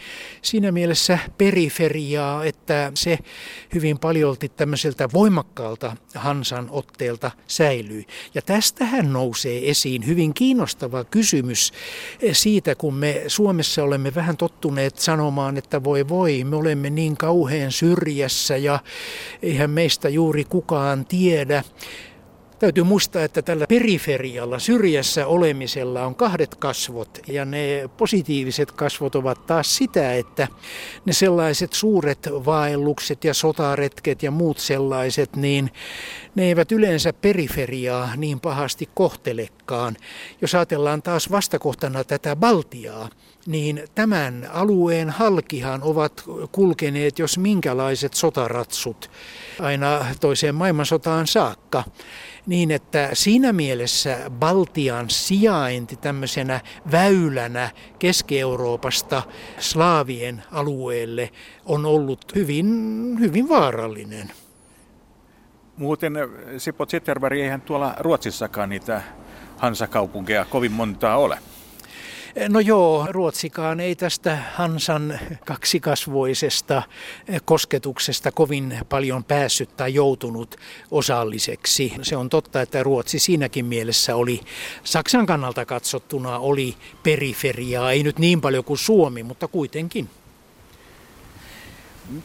siinä 0.42 0.72
mielessä 0.72 1.18
periferiaa, 1.38 2.44
että 2.44 2.92
se 2.94 3.18
hyvin 3.74 3.98
paljolti 3.98 4.48
tämmöiseltä 4.48 5.08
voimakkaalta 5.12 5.95
Hansan 6.14 6.68
otteelta 6.70 7.30
säilyi. 7.46 8.06
Ja 8.34 8.42
tästähän 8.42 9.12
nousee 9.12 9.70
esiin 9.70 10.06
hyvin 10.06 10.34
kiinnostava 10.34 11.04
kysymys 11.04 11.72
siitä, 12.32 12.74
kun 12.74 12.94
me 12.94 13.22
Suomessa 13.26 13.82
olemme 13.82 14.14
vähän 14.14 14.36
tottuneet 14.36 14.98
sanomaan, 14.98 15.56
että 15.56 15.84
voi 15.84 16.08
voi, 16.08 16.44
me 16.44 16.56
olemme 16.56 16.90
niin 16.90 17.16
kauhean 17.16 17.72
syrjässä 17.72 18.56
ja 18.56 18.78
eihän 19.42 19.70
meistä 19.70 20.08
juuri 20.08 20.44
kukaan 20.44 21.06
tiedä. 21.06 21.64
Täytyy 22.58 22.84
muistaa, 22.84 23.24
että 23.24 23.42
tällä 23.42 23.66
periferialla, 23.68 24.58
syrjässä 24.58 25.26
olemisella 25.26 26.06
on 26.06 26.14
kahdet 26.14 26.54
kasvot 26.54 27.20
ja 27.26 27.44
ne 27.44 27.90
positiiviset 27.96 28.72
kasvot 28.72 29.14
ovat 29.14 29.46
taas 29.46 29.76
sitä, 29.76 30.14
että 30.14 30.48
ne 31.04 31.12
sellaiset 31.12 31.72
suuret 31.72 32.28
vaellukset 32.46 33.24
ja 33.24 33.34
sotaretket 33.34 34.22
ja 34.22 34.30
muut 34.30 34.58
sellaiset, 34.58 35.36
niin 35.36 35.70
ne 36.34 36.44
eivät 36.44 36.72
yleensä 36.72 37.12
periferiaa 37.12 38.16
niin 38.16 38.40
pahasti 38.40 38.88
kohtelekaan. 38.94 39.96
Jos 40.40 40.54
ajatellaan 40.54 41.02
taas 41.02 41.30
vastakohtana 41.30 42.04
tätä 42.04 42.36
Baltiaa, 42.36 43.08
niin 43.46 43.84
tämän 43.94 44.48
alueen 44.52 45.10
halkihan 45.10 45.82
ovat 45.82 46.24
kulkeneet 46.52 47.18
jos 47.18 47.38
minkälaiset 47.38 48.14
sotaratsut 48.14 49.10
aina 49.60 50.06
toiseen 50.20 50.54
maailmansotaan 50.54 51.26
saakka 51.26 51.84
niin 52.46 52.70
että 52.70 53.10
siinä 53.12 53.52
mielessä 53.52 54.30
Baltian 54.30 55.10
sijainti 55.10 55.96
tämmöisenä 55.96 56.60
väylänä 56.92 57.70
Keski-Euroopasta 57.98 59.22
slaavien 59.58 60.42
alueelle 60.52 61.30
on 61.64 61.86
ollut 61.86 62.34
hyvin, 62.34 62.66
hyvin 63.20 63.48
vaarallinen. 63.48 64.32
Muuten 65.76 66.14
Sippo 66.58 66.86
Zetterberg, 66.86 67.38
eihän 67.38 67.60
tuolla 67.60 67.94
Ruotsissakaan 67.98 68.68
niitä 68.68 69.02
Hansakaupunkeja 69.56 70.44
kovin 70.44 70.72
montaa 70.72 71.16
ole. 71.16 71.38
No 72.48 72.60
joo, 72.60 73.06
Ruotsikaan 73.10 73.80
ei 73.80 73.96
tästä 73.96 74.38
Hansan 74.54 75.18
kaksikasvoisesta 75.44 76.82
kosketuksesta 77.44 78.32
kovin 78.32 78.78
paljon 78.88 79.24
päässyt 79.24 79.76
tai 79.76 79.94
joutunut 79.94 80.56
osalliseksi. 80.90 81.92
Se 82.02 82.16
on 82.16 82.28
totta, 82.28 82.60
että 82.60 82.82
Ruotsi 82.82 83.18
siinäkin 83.18 83.66
mielessä 83.66 84.16
oli, 84.16 84.40
Saksan 84.84 85.26
kannalta 85.26 85.64
katsottuna 85.64 86.38
oli 86.38 86.76
periferiaa, 87.02 87.92
ei 87.92 88.02
nyt 88.02 88.18
niin 88.18 88.40
paljon 88.40 88.64
kuin 88.64 88.78
Suomi, 88.78 89.22
mutta 89.22 89.48
kuitenkin. 89.48 90.10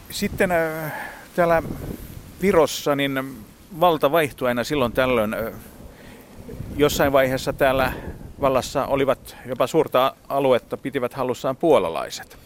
Sitten 0.09 0.51
äh, 0.51 0.93
täällä 1.35 1.63
Virossa 2.41 2.95
niin 2.95 3.43
valta 3.79 4.11
vaihtui 4.11 4.47
aina 4.47 4.63
silloin 4.63 4.91
tällöin. 4.91 5.33
Äh, 5.33 5.53
jossain 6.77 7.11
vaiheessa 7.11 7.53
täällä 7.53 7.93
vallassa 8.41 8.85
olivat 8.85 9.35
jopa 9.45 9.67
suurta 9.67 10.15
aluetta, 10.29 10.77
pitivät 10.77 11.13
hallussaan 11.13 11.57
puolalaiset. 11.57 12.37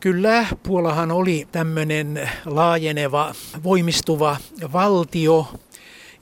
Kyllä, 0.00 0.46
Puolahan 0.62 1.10
oli 1.10 1.48
tämmöinen 1.52 2.30
laajeneva, 2.46 3.34
voimistuva 3.64 4.36
valtio 4.72 5.46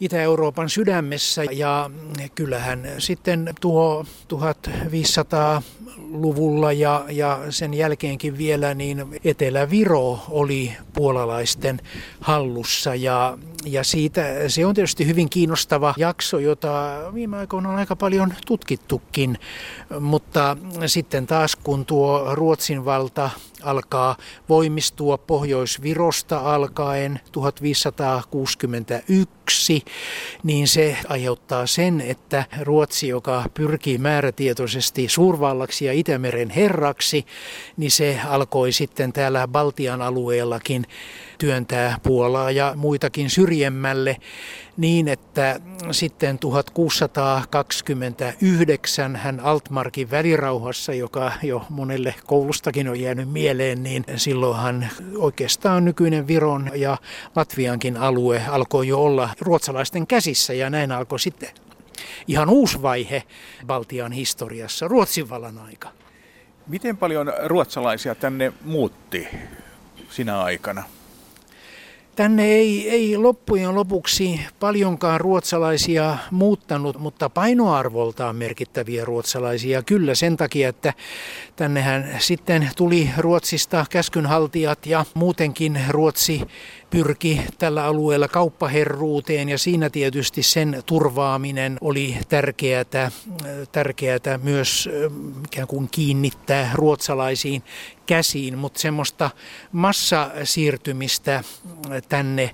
Itä-Euroopan 0.01 0.71
sydämessä 0.71 1.45
ja 1.45 1.91
kyllähän 2.35 2.89
sitten 2.99 3.55
tuo 3.61 4.05
1500 4.29 5.63
luvulla 6.11 6.73
ja, 6.73 7.05
ja 7.09 7.41
sen 7.51 7.75
jälkeenkin 7.75 8.39
vielä 8.39 8.75
niin 8.75 9.07
Etelä-Viro 9.25 10.19
oli 10.29 10.73
puolalaisten 10.93 11.81
hallussa. 12.21 12.95
Ja, 12.95 13.39
ja 13.65 13.85
siitä 13.85 14.49
se 14.49 14.67
on 14.67 14.75
tietysti 14.75 15.07
hyvin 15.07 15.31
kiinnostava 15.31 15.95
jakso, 15.97 16.39
jota 16.39 16.99
viime 17.15 17.37
aikoina 17.37 17.69
on 17.69 17.77
aika 17.77 17.97
paljon 17.97 18.35
tutkittukin, 18.47 19.39
mutta 20.01 20.57
sitten 20.87 21.27
taas 21.27 21.57
kun 21.57 21.87
tuo 21.87 22.35
Ruotsin 22.35 22.85
valta 22.85 23.31
alkaa 23.63 24.17
voimistua 24.49 25.19
Pohjois-Virosta 25.19 26.55
alkaen 26.55 27.21
1561, 27.33 29.85
niin 30.43 30.69
se 30.69 30.97
aiheuttaa 31.09 31.67
sen, 31.67 32.01
että 32.01 32.45
Ruotsi, 32.61 33.09
joka 33.09 33.45
pyrkii 33.55 33.99
määrätietoisesti 33.99 35.09
suurvallaksi 35.09 35.85
ja 35.85 35.93
Itämeren 35.99 36.51
herraksi, 36.51 37.27
niin 37.77 37.91
se 37.91 38.21
alkoi 38.27 38.73
sitten 38.73 39.13
täällä 39.13 39.49
Baltian 39.49 40.03
alueellakin 40.03 40.87
työntää 41.39 41.99
Puolaa 42.03 42.51
ja 42.51 42.73
muitakin 42.77 43.31
syrjemmälle 43.31 44.17
niin, 44.77 45.09
että 45.09 45.61
sitten 45.91 46.39
1629 46.39 49.17
hän 49.17 49.41
Altmarkin 49.41 50.11
välirauhassa, 50.11 50.95
joka 50.95 51.33
jo 51.43 51.65
monelle 51.71 52.15
koulustakin 52.27 52.89
on 52.89 53.01
jäänyt 53.01 53.33
mieleen, 53.33 53.83
niin 53.83 54.05
silloinhan 54.17 54.89
oikeastaan 55.17 55.85
nykyinen 55.85 56.29
Viron 56.29 56.71
ja 56.75 56.99
Latviankin 57.37 57.97
alue 57.97 58.43
alkoi 58.49 58.89
jo 58.89 59.03
olla 59.03 59.29
ruotsalaisten 59.41 60.07
käsissä 60.07 60.53
ja 60.53 60.71
näin 60.71 60.93
alkoi 60.93 61.21
sitten 61.21 61.66
ihan 62.27 62.49
uusi 62.49 62.83
vaihe 62.83 63.23
Baltian 63.67 64.13
historiassa, 64.13 64.89
Ruotsin 64.89 65.29
vallan 65.29 65.59
aika. 65.59 65.89
Miten 66.67 66.97
paljon 66.97 67.33
ruotsalaisia 67.45 68.15
tänne 68.15 68.53
muutti 68.65 69.29
sinä 70.11 70.43
aikana? 70.43 70.83
Tänne 72.17 72.45
ei, 72.45 72.91
ei 72.91 73.17
loppujen 73.17 73.75
lopuksi 73.75 74.41
paljonkaan 74.61 75.21
ruotsalaisia 75.21 76.17
muuttanut, 76.31 76.99
mutta 76.99 77.31
painoarvoltaan 77.31 78.37
merkittäviä 78.37 79.05
ruotsalaisia 79.05 79.83
kyllä 79.83 80.15
sen 80.15 80.37
takia, 80.37 80.69
että 80.69 80.93
tännehän 81.57 82.17
sitten 82.19 82.71
tuli 82.77 83.11
Ruotsista 83.19 83.87
käskynhaltijat 83.91 84.87
ja 84.87 85.05
muutenkin 85.15 85.81
Ruotsi 85.89 86.43
pyrki 86.91 87.41
tällä 87.59 87.85
alueella 87.85 88.29
kauppaherruuteen 88.29 89.49
ja 89.49 89.59
siinä 89.59 89.91
tietysti 89.91 90.43
sen 90.43 90.83
turvaaminen 90.87 91.79
oli 91.81 92.17
tärkeää, 92.29 92.85
tärkeää 93.73 94.39
myös 94.43 94.89
ikään 95.45 95.69
kuin 95.69 95.89
kiinnittää 95.91 96.71
ruotsalaisiin 96.75 97.63
käsiin, 98.07 98.59
mutta 98.59 98.81
semmoista 98.81 99.31
massasiirtymistä 99.73 101.45
tänne 102.09 102.51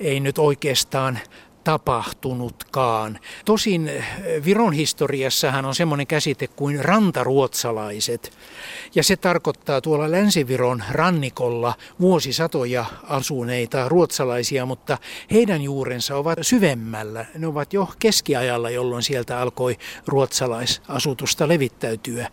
ei 0.00 0.20
nyt 0.20 0.38
oikeastaan 0.38 1.18
tapahtunutkaan. 1.68 3.18
Tosin 3.44 3.88
eh, 3.88 4.04
Viron 4.44 4.72
historiassahan 4.72 5.64
on 5.64 5.74
semmoinen 5.74 6.06
käsite 6.06 6.46
kuin 6.46 6.84
rantaruotsalaiset. 6.84 8.32
Ja 8.94 9.02
se 9.02 9.16
tarkoittaa 9.16 9.80
tuolla 9.80 10.10
Länsi-Viron 10.10 10.84
rannikolla 10.90 11.74
vuosisatoja 12.00 12.84
asuneita 13.02 13.88
ruotsalaisia, 13.88 14.66
mutta 14.66 14.98
heidän 15.30 15.62
juurensa 15.62 16.16
ovat 16.16 16.38
syvemmällä. 16.42 17.26
Ne 17.38 17.46
ovat 17.46 17.72
jo 17.72 17.88
keskiajalla, 17.98 18.70
jolloin 18.70 19.02
sieltä 19.02 19.40
alkoi 19.40 19.76
ruotsalaisasutusta 20.06 21.48
levittäytyä 21.48 22.28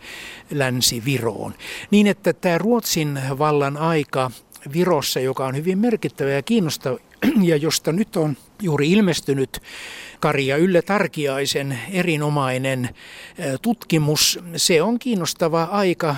Länsi-Viroon. 0.50 1.54
Niin 1.90 2.06
että 2.06 2.32
tämä 2.32 2.58
Ruotsin 2.58 3.20
vallan 3.38 3.76
aika 3.76 4.30
Virossa, 4.72 5.20
joka 5.20 5.46
on 5.46 5.56
hyvin 5.56 5.78
merkittävä 5.78 6.30
ja 6.30 6.42
kiinnostava 6.42 6.98
ja 7.44 7.56
josta 7.56 7.92
nyt 7.92 8.16
on 8.16 8.36
juuri 8.62 8.92
ilmestynyt 8.92 9.62
Karia 10.20 10.56
Ylle 10.56 10.82
Tarkiaisen 10.82 11.78
erinomainen 11.90 12.88
tutkimus. 13.62 14.38
Se 14.56 14.82
on 14.82 14.98
kiinnostava 14.98 15.62
aika. 15.62 16.16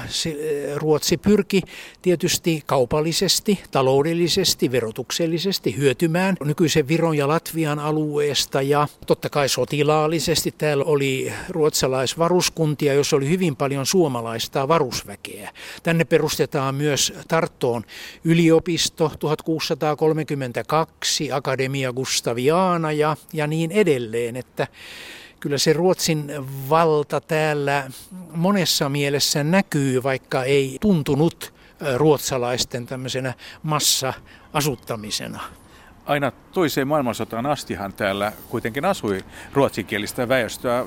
Ruotsi 0.77 1.17
pyrki 1.17 1.63
tietysti 2.03 2.63
kaupallisesti, 2.67 3.61
taloudellisesti, 3.71 4.73
verotuksellisesti 4.73 5.77
hyötymään 5.77 6.37
nykyisen 6.45 6.89
Viron 6.89 7.17
ja 7.17 7.29
Latvian 7.29 7.79
alueesta 7.79 8.63
ja 8.63 8.89
totta 9.07 9.31
kai 9.31 9.49
sotilaallisesti. 9.49 10.55
Täällä 10.59 10.85
oli 10.85 11.33
ruotsalaisvaruskuntia, 11.49 12.95
jossa 12.95 13.17
oli 13.17 13.29
hyvin 13.29 13.57
paljon 13.57 13.87
suomalaista 13.87 14.69
varusväkeä. 14.69 15.51
Tänne 15.83 16.05
perustetaan 16.05 16.75
myös 16.75 17.13
Tarttoon 17.29 17.85
yliopisto 18.25 19.13
1632, 19.19 21.08
Akademia 21.33 21.93
Gustaviana 21.93 22.93
ja, 22.93 23.17
ja 23.33 23.47
niin 23.47 23.73
edelleen 23.73 24.37
että 24.37 24.67
kyllä 25.41 25.59
se 25.59 25.73
Ruotsin 25.73 26.33
valta 26.69 27.21
täällä 27.21 27.91
monessa 28.35 28.89
mielessä 28.89 29.45
näkyy, 29.45 30.03
vaikka 30.03 30.45
ei 30.45 30.79
tuntunut 30.81 31.55
ruotsalaisten 31.97 32.87
tämmöisenä 32.87 33.35
massa-asuttamisena. 33.63 35.41
Aina 36.07 36.33
toiseen 36.53 36.89
maailmansotaan 36.89 37.47
astihan 37.47 37.93
täällä 37.93 38.33
kuitenkin 38.49 38.85
asui 38.85 39.25
ruotsinkielistä 39.53 40.29
väestöä 40.29 40.87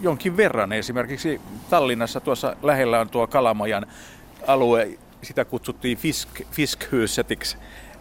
jonkin 0.00 0.36
verran. 0.36 0.72
Esimerkiksi 0.72 1.40
Tallinnassa 1.70 2.20
tuossa 2.20 2.56
lähellä 2.62 3.00
on 3.00 3.08
tuo 3.08 3.26
Kalamajan 3.26 3.86
alue, 4.46 4.98
sitä 5.22 5.44
kutsuttiin 5.44 5.98
Fisk, 5.98 6.28
Fiskhusetiksi 6.50 7.56
Eh, 7.56 7.91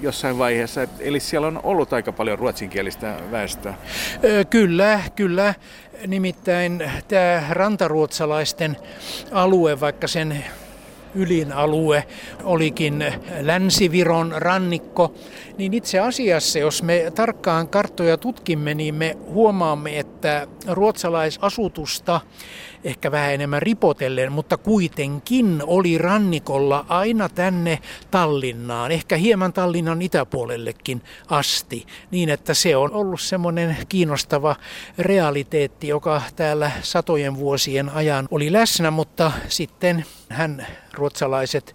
jossain 0.00 0.38
vaiheessa. 0.38 0.80
Eli 1.00 1.20
siellä 1.20 1.46
on 1.46 1.60
ollut 1.62 1.92
aika 1.92 2.12
paljon 2.12 2.38
ruotsinkielistä 2.38 3.14
väestöä. 3.30 3.74
Kyllä, 4.50 5.00
kyllä. 5.16 5.54
Nimittäin 6.06 6.90
tämä 7.08 7.42
rantaruotsalaisten 7.50 8.76
alue, 9.32 9.80
vaikka 9.80 10.06
sen 10.08 10.44
ylin 11.14 11.52
alue 11.52 12.04
olikin 12.44 13.04
Länsiviron 13.40 14.34
rannikko, 14.36 15.14
niin 15.58 15.74
itse 15.74 15.98
asiassa, 15.98 16.58
jos 16.58 16.82
me 16.82 17.12
tarkkaan 17.14 17.68
karttoja 17.68 18.16
tutkimme, 18.16 18.74
niin 18.74 18.94
me 18.94 19.16
huomaamme, 19.26 19.98
että 19.98 20.46
ruotsalaisasutusta 20.68 22.20
ehkä 22.84 23.10
vähän 23.10 23.34
enemmän 23.34 23.62
ripotellen, 23.62 24.32
mutta 24.32 24.56
kuitenkin 24.56 25.62
oli 25.66 25.98
rannikolla 25.98 26.84
aina 26.88 27.28
tänne 27.28 27.78
Tallinnaan, 28.10 28.92
ehkä 28.92 29.16
hieman 29.16 29.52
Tallinnan 29.52 30.02
itäpuolellekin 30.02 31.02
asti, 31.28 31.86
niin 32.10 32.28
että 32.28 32.54
se 32.54 32.76
on 32.76 32.92
ollut 32.92 33.20
semmoinen 33.20 33.76
kiinnostava 33.88 34.56
realiteetti, 34.98 35.88
joka 35.88 36.22
täällä 36.36 36.70
satojen 36.82 37.36
vuosien 37.36 37.88
ajan 37.88 38.28
oli 38.30 38.52
läsnä, 38.52 38.90
mutta 38.90 39.32
sitten 39.48 40.04
hän 40.30 40.66
ruotsalaiset 40.92 41.74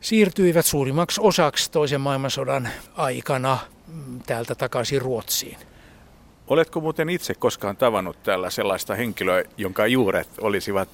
siirtyivät 0.00 0.66
suurimmaksi 0.66 1.20
osaksi 1.24 1.70
toisen 1.70 2.00
maailmansodan 2.00 2.68
aikana 2.96 3.58
mm, 3.88 4.20
täältä 4.26 4.54
takaisin 4.54 5.02
Ruotsiin. 5.02 5.58
Oletko 6.48 6.80
muuten 6.80 7.08
itse 7.08 7.34
koskaan 7.34 7.76
tavannut 7.76 8.22
täällä 8.22 8.50
sellaista 8.50 8.94
henkilöä, 8.94 9.44
jonka 9.56 9.86
juuret 9.86 10.28
olisivat 10.40 10.88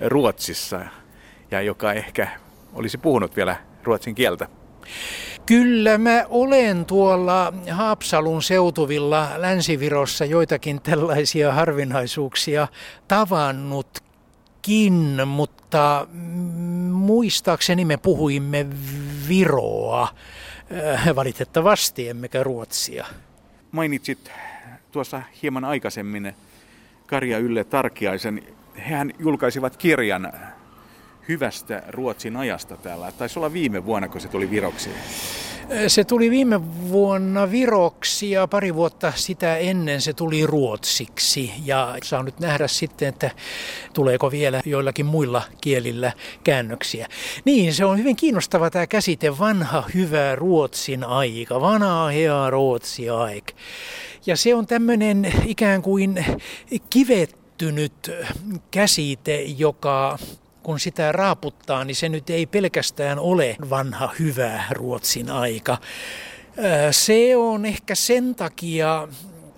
Ruotsissa 0.00 0.80
ja 1.50 1.62
joka 1.62 1.92
ehkä 1.92 2.28
olisi 2.74 2.98
puhunut 2.98 3.36
vielä 3.36 3.56
ruotsin 3.84 4.14
kieltä? 4.14 4.48
Kyllä 5.46 5.98
mä 5.98 6.24
olen 6.28 6.84
tuolla 6.84 7.52
Haapsalun 7.70 8.42
seutuvilla 8.42 9.28
Länsivirossa 9.36 10.24
joitakin 10.24 10.82
tällaisia 10.82 11.52
harvinaisuuksia 11.52 12.68
tavannutkin, 14.66 15.28
mutta 15.28 16.06
muistaakseni 16.92 17.84
me 17.84 17.96
puhuimme 17.96 18.66
Viroa 19.28 20.08
valitettavasti, 21.16 22.08
emmekä 22.08 22.42
Ruotsia. 22.42 23.06
Mainitsit 23.72 24.30
tuossa 24.92 25.22
hieman 25.42 25.64
aikaisemmin 25.64 26.34
Karja 27.06 27.38
Ylle 27.38 27.64
Tarkiaisen. 27.64 28.42
Hän 28.74 29.12
julkaisivat 29.18 29.76
kirjan 29.76 30.32
hyvästä 31.28 31.82
Ruotsin 31.88 32.36
ajasta 32.36 32.76
täällä. 32.76 33.12
Taisi 33.12 33.38
olla 33.38 33.52
viime 33.52 33.84
vuonna, 33.84 34.08
kun 34.08 34.20
se 34.20 34.28
tuli 34.28 34.50
Viroksi. 34.50 34.90
Se 35.88 36.04
tuli 36.04 36.30
viime 36.30 36.60
vuonna 36.90 37.50
Viroksi 37.50 38.30
ja 38.30 38.46
pari 38.46 38.74
vuotta 38.74 39.12
sitä 39.16 39.56
ennen 39.56 40.00
se 40.00 40.12
tuli 40.12 40.46
Ruotsiksi. 40.46 41.52
Ja 41.64 41.96
saa 42.02 42.22
nyt 42.22 42.40
nähdä 42.40 42.68
sitten, 42.68 43.08
että 43.08 43.30
tuleeko 43.94 44.30
vielä 44.30 44.60
joillakin 44.64 45.06
muilla 45.06 45.42
kielillä 45.60 46.12
käännöksiä. 46.44 47.08
Niin, 47.44 47.74
se 47.74 47.84
on 47.84 47.98
hyvin 47.98 48.16
kiinnostava 48.16 48.70
tämä 48.70 48.86
käsite 48.86 49.38
vanha 49.38 49.84
hyvä 49.94 50.34
Ruotsin 50.34 51.04
aika. 51.04 51.60
Vanha 51.60 52.06
hea 52.06 52.50
Ruotsi 52.50 53.10
aika. 53.10 53.52
Ja 54.26 54.36
se 54.36 54.54
on 54.54 54.66
tämmöinen 54.66 55.32
ikään 55.46 55.82
kuin 55.82 56.24
kivettynyt 56.90 58.10
käsite, 58.70 59.42
joka 59.42 60.18
kun 60.66 60.80
sitä 60.80 61.12
raaputtaa, 61.12 61.84
niin 61.84 61.94
se 61.94 62.08
nyt 62.08 62.30
ei 62.30 62.46
pelkästään 62.46 63.18
ole 63.18 63.56
vanha 63.70 64.10
hyvä 64.18 64.62
Ruotsin 64.70 65.30
aika. 65.30 65.78
Se 66.90 67.36
on 67.36 67.66
ehkä 67.66 67.94
sen 67.94 68.34
takia 68.34 69.08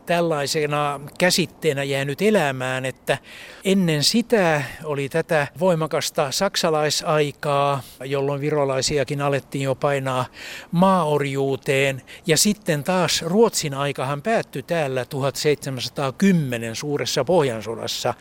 tällaisena 0.09 1.01
käsitteenä 1.19 1.85
jäänyt 1.85 2.23
elämään, 2.23 2.85
että 2.85 3.19
ennen 3.65 4.05
sitä 4.05 4.63
oli 4.85 5.09
tätä 5.09 5.47
voimakasta 5.61 6.31
saksalaisaikaa, 6.31 7.83
jolloin 8.05 8.41
virolaisiakin 8.41 9.23
alettiin 9.23 9.65
jo 9.65 9.75
painaa 9.75 10.27
maaorjuuteen. 10.71 12.03
Ja 12.27 12.37
sitten 12.37 12.85
taas 12.85 13.23
Ruotsin 13.23 13.75
aikahan 13.75 14.23
päättyi 14.23 14.63
täällä 14.63 15.05
1710 15.05 16.77
suuressa 16.77 17.25
Pohjansodassa. 17.25 18.15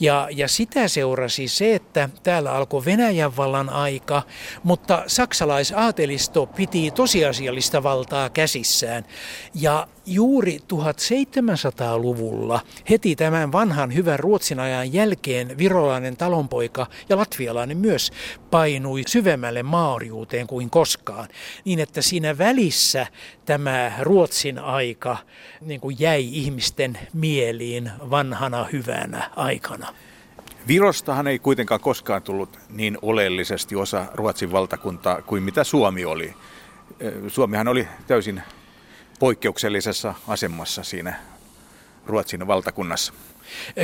Ja, 0.00 0.28
ja 0.30 0.48
sitä 0.48 0.88
seurasi 0.88 1.48
se, 1.48 1.74
että 1.74 2.08
täällä 2.22 2.52
alkoi 2.52 2.84
Venäjän 2.84 3.36
vallan 3.36 3.68
aika, 3.68 4.22
mutta 4.62 5.02
saksalaisaatelisto 5.06 6.46
piti 6.46 6.90
tosiasiallista 6.90 7.82
valtaa 7.82 8.30
käsissään. 8.30 9.04
Ja 9.54 9.88
juuri 10.08 10.58
1700-luvulla 10.58 12.60
heti 12.90 13.16
tämän 13.16 13.52
vanhan 13.52 13.94
hyvän 13.94 14.18
Ruotsin 14.18 14.60
ajan 14.60 14.92
jälkeen 14.92 15.58
virolainen 15.58 16.16
talonpoika 16.16 16.86
ja 17.08 17.16
latvialainen 17.16 17.76
myös 17.76 18.10
painui 18.50 19.02
syvemmälle 19.06 19.62
maoriuteen 19.62 20.46
kuin 20.46 20.70
koskaan. 20.70 21.28
Niin 21.64 21.80
että 21.80 22.02
siinä 22.02 22.38
välissä 22.38 23.06
tämä 23.44 23.92
Ruotsin 24.00 24.58
aika 24.58 25.16
niin 25.60 25.80
kuin 25.80 25.96
jäi 25.98 26.28
ihmisten 26.32 26.98
mieliin 27.12 27.90
vanhana 28.10 28.66
hyvänä 28.72 29.30
aikana. 29.36 29.94
Virostahan 30.68 31.26
ei 31.26 31.38
kuitenkaan 31.38 31.80
koskaan 31.80 32.22
tullut 32.22 32.58
niin 32.68 32.98
oleellisesti 33.02 33.76
osa 33.76 34.06
Ruotsin 34.14 34.52
valtakuntaa 34.52 35.22
kuin 35.22 35.42
mitä 35.42 35.64
Suomi 35.64 36.04
oli. 36.04 36.34
Suomihan 37.28 37.68
oli 37.68 37.88
täysin 38.06 38.42
poikkeuksellisessa 39.18 40.14
asemassa 40.28 40.82
siinä 40.84 41.16
Ruotsin 42.06 42.46
valtakunnassa. 42.46 43.12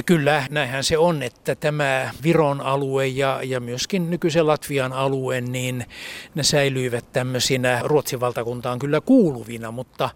Kyllä, 0.07 0.47
näinhän 0.51 0.85
se 0.85 0.99
on, 0.99 1.23
että 1.23 1.55
tämä 1.55 2.11
Viron 2.23 2.61
alue 2.61 3.07
ja, 3.07 3.41
ja 3.43 3.61
myöskin 3.61 4.11
nykyisen 4.11 4.47
Latvian 4.47 4.93
alue, 4.93 5.41
niin 5.41 5.87
ne 6.35 6.43
säilyivät 6.43 7.13
tämmöisinä 7.13 7.81
Ruotsin 7.83 8.21
valtakuntaan 8.21 8.79
kyllä 8.79 9.01
kuuluvina, 9.01 9.71
mutta 9.71 10.11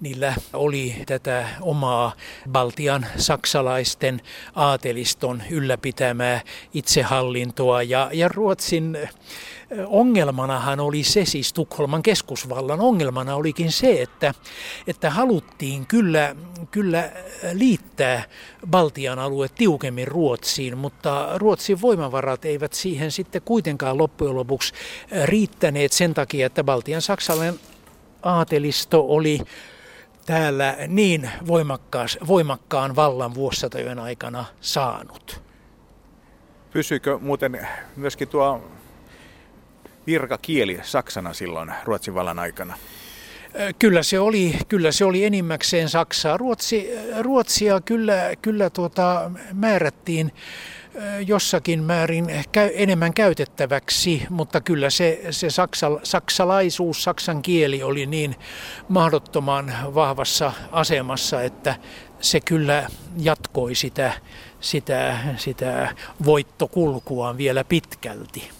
niillä 0.00 0.34
oli 0.52 0.94
tätä 1.06 1.48
omaa 1.60 2.12
Baltian 2.50 3.06
saksalaisten 3.16 4.20
aateliston 4.54 5.42
ylläpitämää 5.50 6.40
itsehallintoa 6.74 7.82
ja, 7.82 8.10
ja 8.12 8.28
Ruotsin 8.28 8.98
ongelmanahan 9.86 10.80
oli 10.80 11.04
se, 11.04 11.24
siis 11.24 11.52
Tukholman 11.52 12.02
keskusvallan 12.02 12.80
ongelmana 12.80 13.34
olikin 13.34 13.72
se, 13.72 14.02
että, 14.02 14.34
että 14.86 15.10
haluttiin 15.10 15.86
kyllä, 15.86 16.36
kyllä 16.70 17.10
liittää 17.52 18.24
Baltian 18.70 19.18
alue 19.18 19.48
tiukemmin 19.48 20.08
Ruotsiin, 20.08 20.78
mutta 20.78 21.28
Ruotsin 21.34 21.80
voimavarat 21.80 22.44
eivät 22.44 22.72
siihen 22.72 23.10
sitten 23.10 23.42
kuitenkaan 23.44 23.98
loppujen 23.98 24.36
lopuksi 24.36 24.74
riittäneet 25.24 25.92
sen 25.92 26.14
takia, 26.14 26.46
että 26.46 26.64
Baltian 26.64 27.02
saksalainen 27.02 27.60
aatelisto 28.22 29.04
oli 29.08 29.40
täällä 30.26 30.76
niin 30.86 31.30
voimakkaas, 31.46 32.18
voimakkaan 32.26 32.96
vallan 32.96 33.34
vuosisatojen 33.34 33.98
aikana 33.98 34.44
saanut. 34.60 35.42
Pysyykö 36.70 37.18
muuten 37.18 37.68
myöskin 37.96 38.28
tuo 38.28 38.62
virkakieli 40.08 40.78
saksana 40.82 41.32
silloin 41.32 41.72
Ruotsin 41.84 42.14
vallan 42.14 42.38
aikana? 42.38 42.78
Kyllä 43.78 44.02
se 44.02 44.18
oli, 44.20 44.54
kyllä 44.68 44.92
se 44.92 45.04
oli 45.04 45.24
enimmäkseen 45.24 45.88
Saksaa. 45.88 46.36
Ruotsi, 46.36 46.90
Ruotsia 47.20 47.80
kyllä, 47.80 48.30
kyllä 48.42 48.70
tuota, 48.70 49.30
määrättiin 49.52 50.32
jossakin 51.26 51.82
määrin 51.82 52.26
enemmän 52.74 53.14
käytettäväksi, 53.14 54.22
mutta 54.30 54.60
kyllä 54.60 54.90
se, 54.90 55.20
se 55.30 55.50
saksal, 55.50 55.98
saksalaisuus, 56.02 57.02
saksan 57.04 57.42
kieli 57.42 57.82
oli 57.82 58.06
niin 58.06 58.34
mahdottoman 58.88 59.74
vahvassa 59.94 60.52
asemassa, 60.72 61.42
että 61.42 61.76
se 62.20 62.40
kyllä 62.40 62.86
jatkoi 63.16 63.74
sitä, 63.74 64.12
sitä, 64.60 65.18
sitä 65.36 65.94
voittokulkuaan 66.24 67.38
vielä 67.38 67.64
pitkälti. 67.64 68.50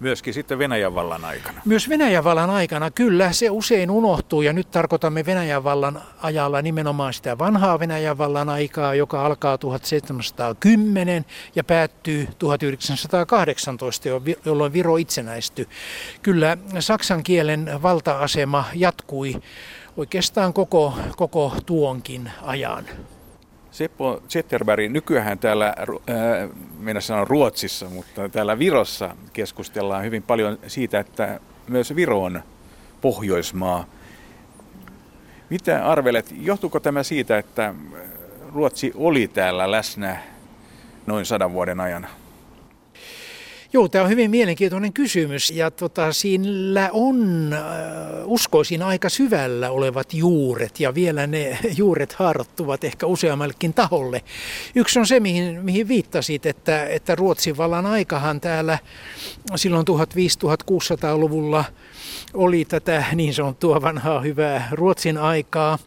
Myöskin 0.00 0.34
sitten 0.34 0.58
Venäjän 0.58 0.94
vallan 0.94 1.24
aikana. 1.24 1.62
Myös 1.64 1.88
Venäjän 1.88 2.24
vallan 2.24 2.50
aikana, 2.50 2.90
kyllä. 2.90 3.32
Se 3.32 3.50
usein 3.50 3.90
unohtuu 3.90 4.42
ja 4.42 4.52
nyt 4.52 4.70
tarkoitamme 4.70 5.26
Venäjän 5.26 5.64
vallan 5.64 6.02
ajalla 6.22 6.62
nimenomaan 6.62 7.14
sitä 7.14 7.38
vanhaa 7.38 7.80
Venäjän 7.80 8.18
vallan 8.18 8.48
aikaa, 8.48 8.94
joka 8.94 9.26
alkaa 9.26 9.58
1710 9.58 11.24
ja 11.54 11.64
päättyy 11.64 12.28
1918, 12.38 14.08
jolloin 14.44 14.72
Viro 14.72 14.96
itsenäistyi. 14.96 15.68
Kyllä 16.22 16.56
saksan 16.78 17.22
kielen 17.22 17.70
valta-asema 17.82 18.64
jatkui 18.74 19.34
oikeastaan 19.96 20.52
koko, 20.52 20.94
koko 21.16 21.52
tuonkin 21.66 22.30
ajan. 22.42 22.84
Seppo 23.76 24.22
Zetterberg, 24.28 24.92
nykyään 24.92 25.38
täällä, 25.38 25.74
äh, 25.78 26.50
minä 26.78 27.00
sanon 27.00 27.26
Ruotsissa, 27.26 27.88
mutta 27.88 28.28
täällä 28.28 28.58
Virossa 28.58 29.16
keskustellaan 29.32 30.04
hyvin 30.04 30.22
paljon 30.22 30.58
siitä, 30.66 30.98
että 31.00 31.40
myös 31.68 31.96
Viro 31.96 32.22
on 32.22 32.42
Pohjoismaa. 33.00 33.84
Mitä 35.50 35.86
arvelet, 35.86 36.34
johtuuko 36.40 36.80
tämä 36.80 37.02
siitä, 37.02 37.38
että 37.38 37.74
Ruotsi 38.54 38.92
oli 38.94 39.28
täällä 39.28 39.70
läsnä 39.70 40.16
noin 41.06 41.26
sadan 41.26 41.52
vuoden 41.52 41.80
ajan? 41.80 42.06
Joo, 43.72 43.88
tämä 43.88 44.04
on 44.04 44.10
hyvin 44.10 44.30
mielenkiintoinen 44.30 44.92
kysymys 44.92 45.50
ja 45.50 45.70
tota, 45.70 46.12
siinä 46.12 46.90
on, 46.92 47.50
äh, 47.52 47.60
uskoisin, 48.24 48.82
aika 48.82 49.08
syvällä 49.08 49.70
olevat 49.70 50.14
juuret 50.14 50.80
ja 50.80 50.94
vielä 50.94 51.26
ne 51.26 51.58
juuret 51.78 52.12
haarottuvat 52.12 52.84
ehkä 52.84 53.06
useammallekin 53.06 53.74
taholle. 53.74 54.22
Yksi 54.74 54.98
on 54.98 55.06
se, 55.06 55.20
mihin, 55.20 55.64
mihin 55.64 55.88
viittasit, 55.88 56.46
että, 56.46 56.86
että 56.86 57.14
Ruotsin 57.14 57.56
vallan 57.56 57.86
aikahan 57.86 58.40
täällä 58.40 58.78
silloin 59.56 59.86
1500-1600-luvulla 59.88 61.64
oli 62.34 62.64
tätä 62.64 63.04
niin 63.14 63.34
sanottua 63.34 63.82
vanhaa 63.82 64.20
hyvää 64.20 64.68
Ruotsin 64.72 65.18
aikaa. 65.18 65.78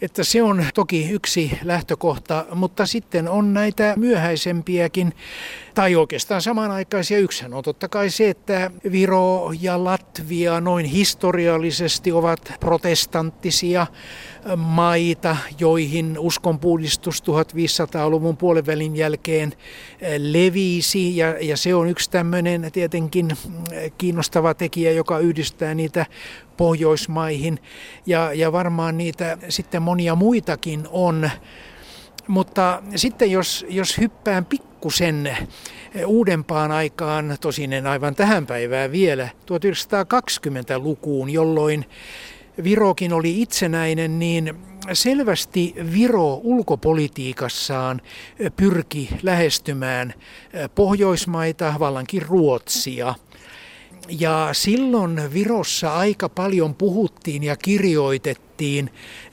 Että 0.00 0.24
se 0.24 0.42
on 0.42 0.66
toki 0.74 1.10
yksi 1.10 1.58
lähtökohta, 1.62 2.46
mutta 2.54 2.86
sitten 2.86 3.28
on 3.28 3.54
näitä 3.54 3.94
myöhäisempiäkin 3.96 5.12
tai 5.74 5.96
oikeastaan 5.96 6.42
samanaikaisia. 6.42 7.18
Yksihän 7.18 7.54
on 7.54 7.62
totta 7.62 7.88
kai 7.88 8.10
se, 8.10 8.30
että 8.30 8.70
Viro 8.92 9.52
ja 9.60 9.84
Latvia 9.84 10.60
noin 10.60 10.86
historiallisesti 10.86 12.12
ovat 12.12 12.52
protestanttisia 12.60 13.86
maita, 14.56 15.36
joihin 15.58 16.18
uskonpuhdistus 16.18 17.22
1500-luvun 17.22 18.36
puolivälin 18.36 18.96
jälkeen 18.96 19.52
eh, 20.00 20.20
levisi. 20.20 21.16
Ja, 21.16 21.36
ja 21.40 21.56
se 21.56 21.74
on 21.74 21.88
yksi 21.88 22.10
tämmöinen 22.10 22.72
tietenkin 22.72 23.30
eh, 23.72 23.92
kiinnostava 23.98 24.54
tekijä, 24.54 24.92
joka 24.92 25.18
yhdistää 25.18 25.74
niitä 25.74 26.06
Pohjoismaihin. 26.56 27.58
Ja, 28.06 28.32
ja 28.32 28.52
varmaan 28.52 28.98
niitä 28.98 29.38
sitten 29.48 29.82
monia 29.82 30.14
muitakin 30.14 30.88
on. 30.90 31.30
Mutta 32.28 32.82
sitten 32.96 33.30
jos, 33.30 33.66
jos 33.68 33.98
hyppään 33.98 34.44
pikkusen 34.44 35.26
eh, 35.26 35.38
uudempaan 36.06 36.72
aikaan, 36.72 37.36
tosin 37.40 37.72
en 37.72 37.86
aivan 37.86 38.14
tähän 38.14 38.46
päivään 38.46 38.92
vielä, 38.92 39.28
1920-lukuun, 39.50 41.30
jolloin 41.30 41.84
Virokin 42.64 43.12
oli 43.12 43.42
itsenäinen, 43.42 44.18
niin 44.18 44.54
selvästi 44.92 45.74
Viro 45.92 46.40
ulkopolitiikassaan 46.42 48.00
eh, 48.38 48.52
pyrki 48.56 49.08
lähestymään 49.22 50.14
eh, 50.52 50.70
Pohjoismaita, 50.74 51.74
vallankin 51.78 52.22
Ruotsia. 52.22 53.14
Ja 54.08 54.48
silloin 54.52 55.32
Virossa 55.32 55.94
aika 55.94 56.28
paljon 56.28 56.74
puhuttiin 56.74 57.42
ja 57.42 57.56
kirjoitettiin 57.56 58.90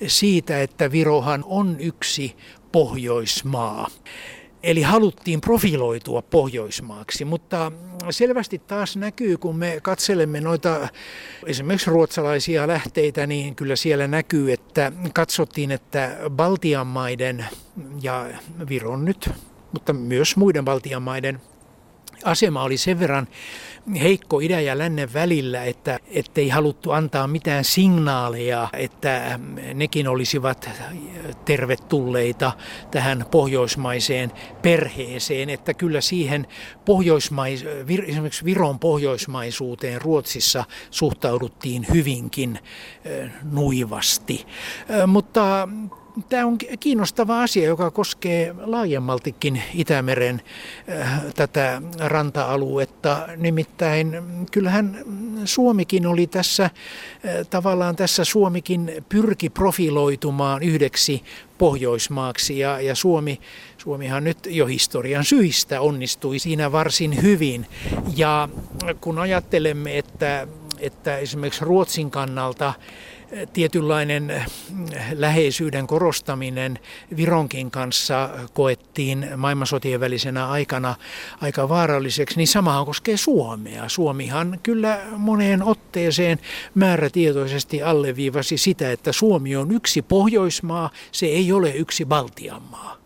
siitä, 0.08 0.62
että 0.62 0.92
Virohan 0.92 1.44
on 1.48 1.76
yksi 1.80 2.36
Pohjoismaa. 2.72 3.88
Eli 4.64 4.82
haluttiin 4.82 5.42
profiloitua 5.42 6.22
Pohjoismaaksi, 6.22 7.26
mutta 7.26 7.72
selvästi 8.10 8.60
taas 8.60 8.98
näkyy, 8.98 9.38
kun 9.38 9.56
me 9.56 9.80
katselemme 9.84 10.42
noita 10.42 10.88
esimerkiksi 11.46 11.90
ruotsalaisia 11.90 12.68
lähteitä, 12.68 13.28
niin 13.28 13.56
kyllä 13.56 13.76
siellä 13.76 14.08
näkyy, 14.08 14.52
että 14.52 14.92
katsottiin, 15.14 15.72
että 15.72 16.18
Baltian 16.30 16.88
maiden 16.88 17.46
ja 18.02 18.30
Viron 18.70 19.06
nyt, 19.06 19.30
mutta 19.72 19.94
myös 19.94 20.36
muiden 20.36 20.66
Baltian 20.66 21.02
maiden 21.02 21.42
asema 22.24 22.64
oli 22.64 22.78
sen 22.78 23.00
verran 23.00 23.28
heikko 24.02 24.40
idän 24.40 24.66
ja 24.66 24.78
lännen 24.78 25.14
välillä, 25.14 25.64
että 25.64 26.00
ettei 26.08 26.50
haluttu 26.50 26.92
antaa 26.92 27.28
mitään 27.28 27.64
signaaleja, 27.64 28.68
että 28.74 29.40
nekin 29.74 30.08
olisivat 30.08 30.70
tervetulleita 31.46 32.52
tähän 32.92 33.26
pohjoismaiseen 33.32 34.32
perheeseen, 34.62 35.50
että 35.50 35.74
kyllä 35.74 36.02
siihen 36.02 36.48
pohjoismais, 36.86 37.66
esimerkiksi 38.08 38.46
Viron 38.46 38.80
pohjoismaisuuteen 38.80 40.02
Ruotsissa 40.02 40.64
suhtauduttiin 40.92 41.86
hyvinkin 41.94 42.60
nuivasti. 43.52 44.46
Mutta 45.08 45.68
Tämä 46.30 46.46
on 46.46 46.58
kiinnostava 46.80 47.42
asia, 47.44 47.68
joka 47.68 47.92
koskee 47.92 48.56
laajemmaltikin 48.60 49.62
Itämeren 49.74 50.42
äh, 50.90 51.22
tätä 51.36 51.82
ranta-aluetta. 52.00 53.28
Nimittäin 53.38 54.18
kyllähän 54.52 54.98
Suomikin 55.46 56.08
oli 56.08 56.28
tässä, 56.28 56.64
äh, 56.64 56.72
tavallaan 57.50 57.96
tässä 57.96 58.26
Suomikin 58.26 58.92
pyrki 59.10 59.50
profiloitumaan 59.50 60.64
yhdeksi 60.64 61.24
Pohjoismaaksi 61.58 62.60
ja, 62.60 62.82
ja 62.82 62.96
Suomi, 62.96 63.40
Suomihan 63.78 64.24
nyt 64.24 64.38
jo 64.50 64.66
historian 64.66 65.26
syistä 65.26 65.82
onnistui 65.82 66.40
siinä 66.40 66.72
varsin 66.72 67.22
hyvin. 67.22 67.68
Ja 68.16 68.50
kun 69.02 69.20
ajattelemme, 69.20 69.98
että, 69.98 70.48
että 70.80 71.18
esimerkiksi 71.18 71.66
Ruotsin 71.66 72.12
kannalta 72.12 72.74
tietynlainen 73.54 74.44
läheisyyden 75.14 75.88
korostaminen 75.88 76.80
Vironkin 77.18 77.72
kanssa 77.72 78.30
koettiin 78.54 79.28
maailmansotien 79.38 80.00
välisenä 80.00 80.48
aikana 80.48 80.96
aika 81.42 81.70
vaaralliseksi, 81.70 82.38
niin 82.38 82.48
samahan 82.48 82.86
koskee 82.86 83.18
Suomea. 83.18 83.90
Suomihan 83.90 84.60
kyllä 84.64 85.00
moneen 85.18 85.64
otteeseen 85.64 86.40
määrätietoisesti 86.76 87.84
alleviivasi 87.84 88.58
sitä, 88.58 88.92
että 88.92 89.12
Suomi 89.12 89.56
on 89.56 89.72
yksi 89.72 90.02
Pohjoismaa, 90.02 90.90
se 91.12 91.26
ei 91.26 91.52
ole 91.52 91.72
yksi 91.72 92.06
Baltian 92.06 92.62
maa. 92.62 92.98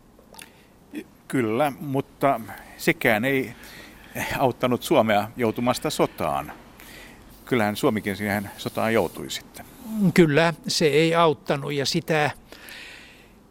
Kyllä, 1.27 1.71
mutta 1.79 2.39
sekään 2.77 3.25
ei 3.25 3.51
auttanut 4.37 4.83
Suomea 4.83 5.29
joutumasta 5.37 5.89
sotaan. 5.89 6.51
Kyllähän 7.45 7.75
Suomikin 7.75 8.15
siihen 8.15 8.49
sotaan 8.57 8.93
joutui 8.93 9.29
sitten 9.29 9.74
kyllä 10.13 10.53
se 10.67 10.85
ei 10.85 11.15
auttanut 11.15 11.73
ja 11.73 11.85
sitä, 11.85 12.31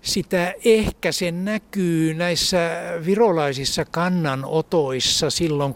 sitä 0.02 0.54
ehkä 0.64 1.12
se 1.12 1.30
näkyy 1.30 2.14
näissä 2.14 2.58
virolaisissa 3.06 3.84
kannanotoissa 3.84 5.30
silloin 5.30 5.74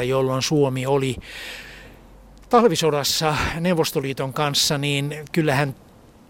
39-40, 0.00 0.02
jolloin 0.02 0.42
Suomi 0.42 0.86
oli 0.86 1.16
talvisodassa 2.48 3.36
Neuvostoliiton 3.60 4.32
kanssa, 4.32 4.78
niin 4.78 5.14
kyllähän 5.32 5.74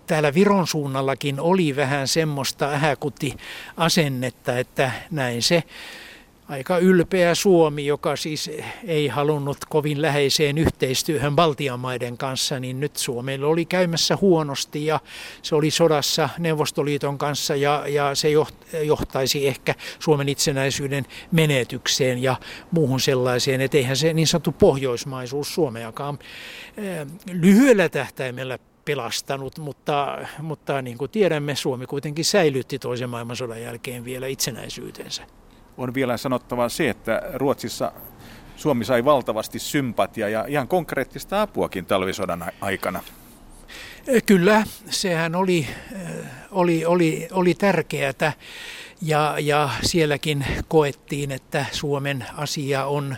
täällä 0.07 0.35
Viron 0.35 0.67
suunnallakin 0.67 1.41
oli 1.41 1.77
vähän 1.77 2.09
semmoista 2.09 2.71
ähäkutti 2.71 3.37
asennetta, 3.77 4.59
että 4.59 4.91
näin 5.11 5.43
se 5.43 5.63
aika 6.49 6.79
ylpeä 6.79 7.35
Suomi, 7.35 7.87
joka 7.87 8.17
siis 8.17 8.51
ei 8.87 9.09
halunnut 9.09 9.57
kovin 9.69 10.03
läheiseen 10.03 10.59
yhteistyöhön 10.59 11.37
Baltian 11.37 11.81
maiden 11.81 12.19
kanssa, 12.19 12.61
niin 12.61 12.81
nyt 12.81 12.97
Suomella 12.97 13.47
oli 13.47 13.65
käymässä 13.65 14.19
huonosti 14.21 14.87
ja 14.87 15.01
se 15.43 15.55
oli 15.55 15.71
sodassa 15.71 16.29
Neuvostoliiton 16.39 17.19
kanssa 17.19 17.57
ja, 17.57 17.85
ja 17.89 18.15
se 18.15 18.29
johtaisi 18.85 19.47
ehkä 19.47 19.75
Suomen 19.99 20.29
itsenäisyyden 20.29 21.07
menetykseen 21.33 22.23
ja 22.23 22.37
muuhun 22.71 23.01
sellaiseen, 23.01 23.61
että 23.61 23.77
eihän 23.77 23.97
se 23.97 24.13
niin 24.13 24.27
sanottu 24.27 24.53
pohjoismaisuus 24.53 25.55
Suomeakaan 25.55 26.19
eh, 26.77 27.07
lyhyellä 27.33 27.89
tähtäimellä 27.89 28.59
pelastanut, 28.85 29.59
mutta, 29.59 30.19
mutta 30.43 30.83
niin 30.83 30.99
kuin 30.99 31.11
tiedämme, 31.11 31.55
Suomi 31.55 31.87
kuitenkin 31.87 32.25
säilytti 32.25 32.79
toisen 32.79 33.11
maailmansodan 33.11 33.63
jälkeen 33.63 34.05
vielä 34.05 34.27
itsenäisyytensä 34.27 35.27
on 35.77 35.95
vielä 35.95 36.17
sanottava 36.17 36.69
se, 36.69 36.91
että 36.91 37.23
Ruotsissa 37.35 37.93
Suomi 38.57 38.85
sai 38.85 39.05
valtavasti 39.05 39.59
sympatia 39.59 40.29
ja 40.29 40.45
ihan 40.49 40.69
konkreettista 40.69 41.43
apuakin 41.43 41.87
talvisodan 41.87 42.53
aikana. 42.61 43.03
Kyllä, 44.27 44.65
sehän 44.91 45.35
oli, 45.35 45.67
oli, 46.51 46.85
oli, 46.85 47.29
oli 47.33 47.55
tärkeää 47.55 48.33
ja, 49.03 49.37
ja 49.41 49.71
sielläkin 49.83 50.47
koettiin, 50.69 51.31
että 51.31 51.67
Suomen 51.73 52.27
asia 52.37 52.87
on 52.87 53.17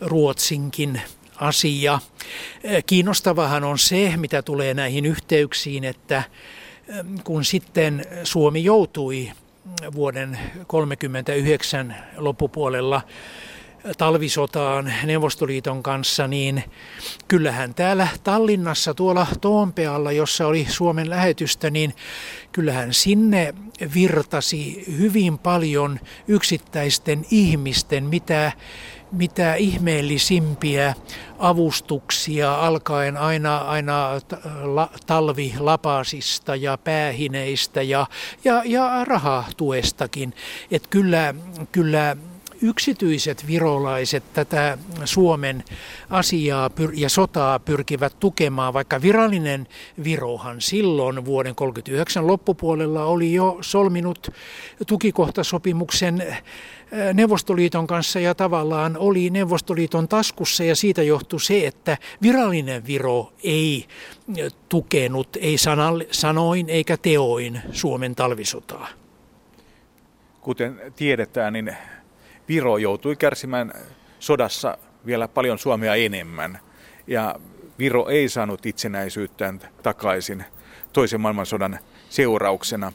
Ruotsinkin 0.00 1.00
asia. 1.36 1.98
Kiinnostavahan 2.86 3.64
on 3.64 3.78
se, 3.78 4.12
mitä 4.16 4.42
tulee 4.42 4.74
näihin 4.74 5.06
yhteyksiin, 5.06 5.84
että 5.84 6.22
kun 7.24 7.44
sitten 7.44 8.06
Suomi 8.24 8.64
joutui 8.64 9.32
vuoden 9.94 10.30
1939 10.30 11.96
loppupuolella 12.16 13.02
talvisotaan 13.98 14.92
Neuvostoliiton 15.04 15.82
kanssa, 15.82 16.28
niin 16.28 16.64
kyllähän 17.28 17.74
täällä 17.74 18.08
Tallinnassa 18.24 18.94
tuolla 18.94 19.26
Toompealla, 19.40 20.12
jossa 20.12 20.46
oli 20.46 20.66
Suomen 20.68 21.10
lähetystä, 21.10 21.70
niin 21.70 21.94
kyllähän 22.52 22.94
sinne 22.94 23.54
virtasi 23.94 24.84
hyvin 24.98 25.38
paljon 25.38 26.00
yksittäisten 26.28 27.26
ihmisten, 27.30 28.04
mitä 28.04 28.52
mitä 29.12 29.54
ihmeellisimpiä 29.54 30.94
avustuksia 31.38 32.54
alkaen 32.54 33.16
aina, 33.16 33.58
aina 33.58 34.10
talvilapasista 35.06 36.56
ja 36.56 36.78
päähineistä 36.78 37.82
ja, 37.82 38.06
ja, 38.44 38.62
ja 38.64 39.04
rahatuestakin. 39.04 40.34
Että 40.70 40.88
kyllä, 40.90 41.34
kyllä 41.72 42.16
yksityiset 42.62 43.46
virolaiset 43.46 44.24
tätä 44.32 44.78
Suomen 45.04 45.64
asiaa 46.10 46.70
ja 46.94 47.08
sotaa 47.08 47.58
pyrkivät 47.58 48.16
tukemaan, 48.20 48.74
vaikka 48.74 49.02
virallinen 49.02 49.66
Virohan 50.04 50.60
silloin 50.60 51.24
vuoden 51.24 51.54
1939 51.54 52.26
loppupuolella 52.26 53.04
oli 53.04 53.32
jo 53.32 53.58
solminut 53.60 54.30
tukikohtasopimuksen 54.86 56.36
Neuvostoliiton 57.14 57.86
kanssa 57.86 58.20
ja 58.20 58.34
tavallaan 58.34 58.96
oli 58.98 59.30
Neuvostoliiton 59.30 60.08
taskussa 60.08 60.64
ja 60.64 60.76
siitä 60.76 61.02
johtui 61.02 61.40
se, 61.40 61.66
että 61.66 61.98
virallinen 62.22 62.86
Viro 62.86 63.32
ei 63.44 63.86
tukenut, 64.68 65.36
ei 65.40 65.56
sanoin 66.10 66.68
eikä 66.68 66.96
teoin 66.96 67.60
Suomen 67.72 68.14
talvisotaa. 68.14 68.88
Kuten 70.40 70.80
tiedetään, 70.96 71.52
niin 71.52 71.76
Viro 72.50 72.78
joutui 72.78 73.16
kärsimään 73.16 73.72
sodassa 74.18 74.78
vielä 75.06 75.28
paljon 75.28 75.58
Suomea 75.58 75.94
enemmän. 75.94 76.58
Ja 77.06 77.36
Viro 77.78 78.08
ei 78.08 78.28
saanut 78.28 78.66
itsenäisyyttään 78.66 79.60
takaisin 79.82 80.44
toisen 80.92 81.20
maailmansodan 81.20 81.78
seurauksena. 82.08 82.92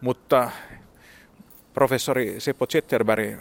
Mutta 0.00 0.50
professori 1.74 2.34
Seppo 2.38 2.66
Zetterberg, 2.66 3.38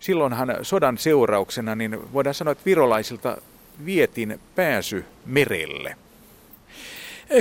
silloinhan 0.00 0.56
sodan 0.62 0.98
seurauksena, 0.98 1.74
niin 1.74 2.12
voidaan 2.12 2.34
sanoa, 2.34 2.52
että 2.52 2.64
virolaisilta 2.64 3.36
vietin 3.84 4.40
pääsy 4.54 5.04
merelle. 5.26 5.96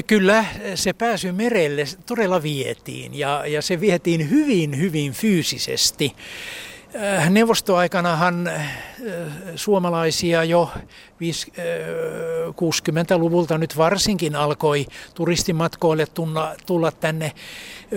Kyllä 0.07 0.45
se 0.75 0.93
pääsy 0.93 1.31
merelle 1.31 1.85
todella 2.05 2.43
vietiin 2.43 3.13
ja, 3.13 3.43
ja 3.47 3.61
se 3.61 3.81
vietiin 3.81 4.29
hyvin, 4.29 4.77
hyvin 4.77 5.13
fyysisesti. 5.13 6.15
Äh, 7.03 7.29
neuvostoaikanahan 7.29 8.47
äh, 8.47 8.71
suomalaisia 9.55 10.43
jo 10.43 10.71
60-luvulta 12.51 13.53
äh, 13.53 13.59
nyt 13.59 13.77
varsinkin 13.77 14.35
alkoi 14.35 14.85
turistimatkoille 15.13 16.07
tulla 16.65 16.91
tänne 16.91 17.31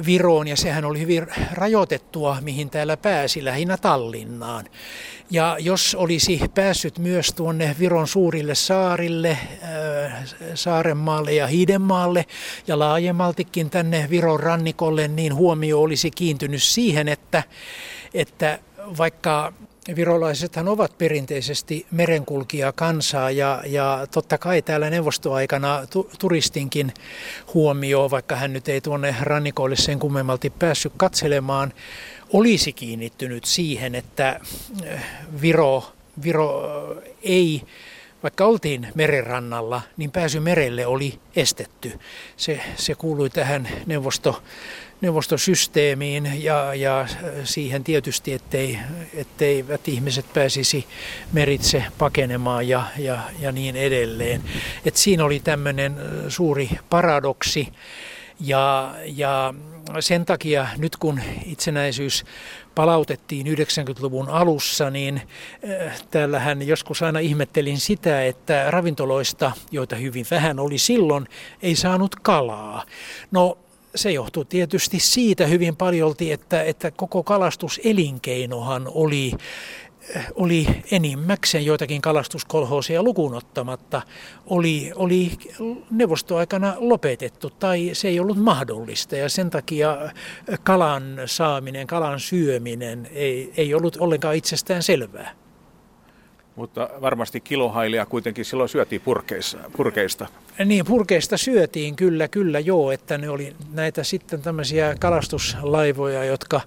Viroon 0.07 0.49
ja 0.49 0.57
sehän 0.57 0.85
oli 0.85 1.01
hyvin 1.01 1.27
rajoitettua, 1.53 2.37
mihin 2.41 2.71
täällä 2.71 2.97
pääsi, 2.97 3.45
lähinnä 3.45 3.77
Tallinnaan. 3.77 4.65
Ja 5.31 5.57
jos 5.61 5.95
olisi 5.95 6.41
päässyt 6.55 6.99
myös 6.99 7.33
tuonne 7.33 7.77
Viron 7.79 8.07
suurille 8.09 8.55
saarille, 8.55 9.39
Saarenmaalle 10.55 11.33
ja 11.33 11.47
Hiidenmaalle 11.47 12.27
ja 12.67 12.79
laajemmaltikin 12.79 13.71
tänne 13.71 14.07
Viron 14.11 14.41
rannikolle, 14.41 15.09
niin 15.09 15.35
huomio 15.35 15.81
olisi 15.81 16.11
kiintynyt 16.11 16.63
siihen, 16.63 17.09
että, 17.09 17.43
että 18.15 18.59
vaikka 18.99 19.53
virolaisethan 19.97 20.69
ovat 20.69 20.99
perinteisesti 20.99 21.87
merenkulkija 21.91 22.73
kansaa 22.73 23.31
ja, 23.31 23.63
ja 23.67 24.07
totta 24.11 24.39
kai 24.39 24.63
täällä 24.63 24.91
neuvostoaikana 24.91 25.87
tu, 25.91 26.11
turistinkin 26.19 26.93
huomio, 27.55 28.11
vaikka 28.11 28.37
hän 28.37 28.53
nyt 28.53 28.69
ei 28.69 28.81
tuonne 28.81 29.15
rannikoille 29.21 29.77
sen 29.77 29.99
kummemmalti 29.99 30.51
päässyt 30.51 30.93
katselemaan, 30.97 31.73
olisi 32.33 32.73
kiinnittynyt 32.73 33.45
siihen, 33.45 33.95
että 33.95 34.41
eh, 34.85 35.01
Viro, 35.43 35.93
Viro 36.23 36.63
ei, 37.23 37.63
vaikka 38.23 38.45
oltiin 38.45 38.89
merenrannalla, 38.95 39.83
niin 39.97 40.11
pääsy 40.11 40.41
merelle 40.41 40.87
oli 40.87 41.19
estetty. 41.37 41.99
Se, 42.37 42.61
se 42.77 42.95
kuului 42.95 43.31
tähän 43.31 43.69
neuvosto 43.87 44.43
neuvostosysteemiin 45.01 46.33
ja, 46.43 46.75
ja 46.75 47.07
siihen 47.45 47.85
tietysti, 47.85 48.33
ettei, 48.33 48.79
etteivät 49.15 49.89
ihmiset 49.89 50.33
pääsisi 50.35 50.87
meritse 51.33 51.85
pakenemaan 51.99 52.69
ja, 52.69 52.85
ja, 52.99 53.19
ja 53.41 53.53
niin 53.53 53.77
edelleen. 53.77 54.43
Et 54.85 54.97
siinä 54.97 55.25
oli 55.25 55.41
tämmöinen 55.41 55.97
suuri 56.29 56.71
paradoksi 56.91 57.69
ja, 58.41 58.95
ja 59.05 59.55
sen 60.01 60.25
takia 60.25 60.67
nyt 60.79 60.97
kun 60.97 61.21
itsenäisyys 61.47 62.25
palautettiin 62.75 63.47
90-luvun 63.47 64.29
alussa, 64.29 64.91
niin 64.91 65.23
täällähän 66.11 66.67
joskus 66.67 67.03
aina 67.03 67.19
ihmettelin 67.19 67.79
sitä, 67.81 68.25
että 68.25 68.71
ravintoloista, 68.71 69.53
joita 69.71 69.97
hyvin 69.97 70.27
vähän 70.31 70.59
oli 70.59 70.79
silloin, 70.79 71.27
ei 71.63 71.77
saanut 71.77 72.17
kalaa. 72.17 72.85
No 73.31 73.59
se 73.95 74.11
johtuu 74.11 74.45
tietysti 74.45 75.01
siitä 75.01 75.47
hyvin 75.47 75.77
paljolti, 75.77 76.33
että, 76.33 76.63
että 76.63 76.91
koko 76.91 77.23
kalastuselinkeinohan 77.23 78.89
oli 78.95 79.33
oli 80.35 80.67
enimmäkseen 80.91 81.67
joitakin 81.67 82.03
kalastuskolhoosia 82.03 83.03
lukuun 83.03 83.35
ottamatta, 83.35 84.03
oli, 84.47 84.93
oli 84.95 85.33
neuvostoaikana 85.91 86.75
lopetettu 86.79 87.51
tai 87.51 87.91
se 87.93 88.09
ei 88.09 88.21
ollut 88.21 88.39
mahdollista 88.39 89.17
ja 89.17 89.29
sen 89.29 89.51
takia 89.51 89.99
kalan 90.63 91.21
saaminen, 91.27 91.87
kalan 91.87 92.21
syöminen 92.21 93.09
ei, 93.13 93.53
ei 93.57 93.75
ollut 93.75 93.97
ollenkaan 94.01 94.37
itsestään 94.37 94.83
selvää. 94.83 95.48
Mutta 96.59 96.91
varmasti 97.01 97.41
kilohailia 97.41 98.07
kuitenkin 98.07 98.45
silloin 98.45 98.69
syötiin 98.69 99.01
purkeissa, 99.01 99.59
purkeista. 99.77 100.27
Niin, 100.65 100.85
purkeista 100.85 101.37
syötiin 101.37 101.97
kyllä, 101.97 102.29
kyllä 102.29 102.61
joo, 102.61 102.91
että 102.93 103.19
ne 103.19 103.31
oli 103.31 103.57
näitä 103.73 104.05
sitten 104.05 104.43
tämmöisiä 104.43 104.95
kalastuslaivoja, 105.01 106.25
jotka 106.25 106.61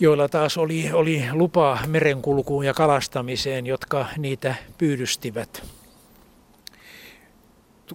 joilla 0.00 0.28
taas 0.28 0.58
oli, 0.58 0.90
oli 0.92 1.24
lupa 1.32 1.78
merenkulkuun 1.86 2.64
ja 2.64 2.74
kalastamiseen, 2.74 3.66
jotka 3.66 4.06
niitä 4.16 4.54
pyydystivät. 4.78 5.62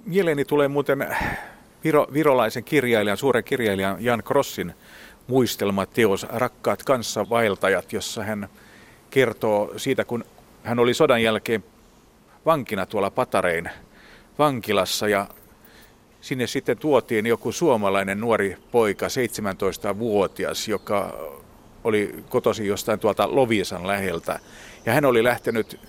Mieleeni 0.06 0.46
tulee 0.46 0.67
muuten 0.67 1.15
viro, 1.84 2.08
virolaisen 2.13 2.63
kirjailijan, 2.63 3.17
suuren 3.17 3.43
kirjailijan 3.43 4.04
Jan 4.04 4.24
Krossin 4.24 4.74
muistelmateos 5.28 6.26
Rakkaat 6.30 6.84
kanssavaeltajat, 6.84 7.93
jossa 7.93 8.24
hän 8.24 8.50
kertoo 9.10 9.74
siitä, 9.78 10.06
kun 10.06 10.26
hän 10.67 10.80
oli 10.80 10.93
sodan 10.93 11.23
jälkeen 11.23 11.63
vankina 12.45 12.86
tuolla 12.86 13.12
Patarein 13.12 13.69
vankilassa 14.39 15.08
ja 15.08 15.27
sinne 16.21 16.47
sitten 16.47 16.77
tuotiin 16.77 17.25
joku 17.25 17.51
suomalainen 17.51 18.19
nuori 18.19 18.58
poika, 18.71 19.06
17-vuotias, 19.08 20.67
joka 20.67 21.13
oli 21.84 22.23
kotosi 22.30 22.67
jostain 22.67 22.99
tuolta 22.99 23.36
Lovisan 23.36 23.88
läheltä. 23.88 24.39
Ja 24.86 24.93
hän 24.93 25.06
oli 25.06 25.23
lähtenyt 25.23 25.80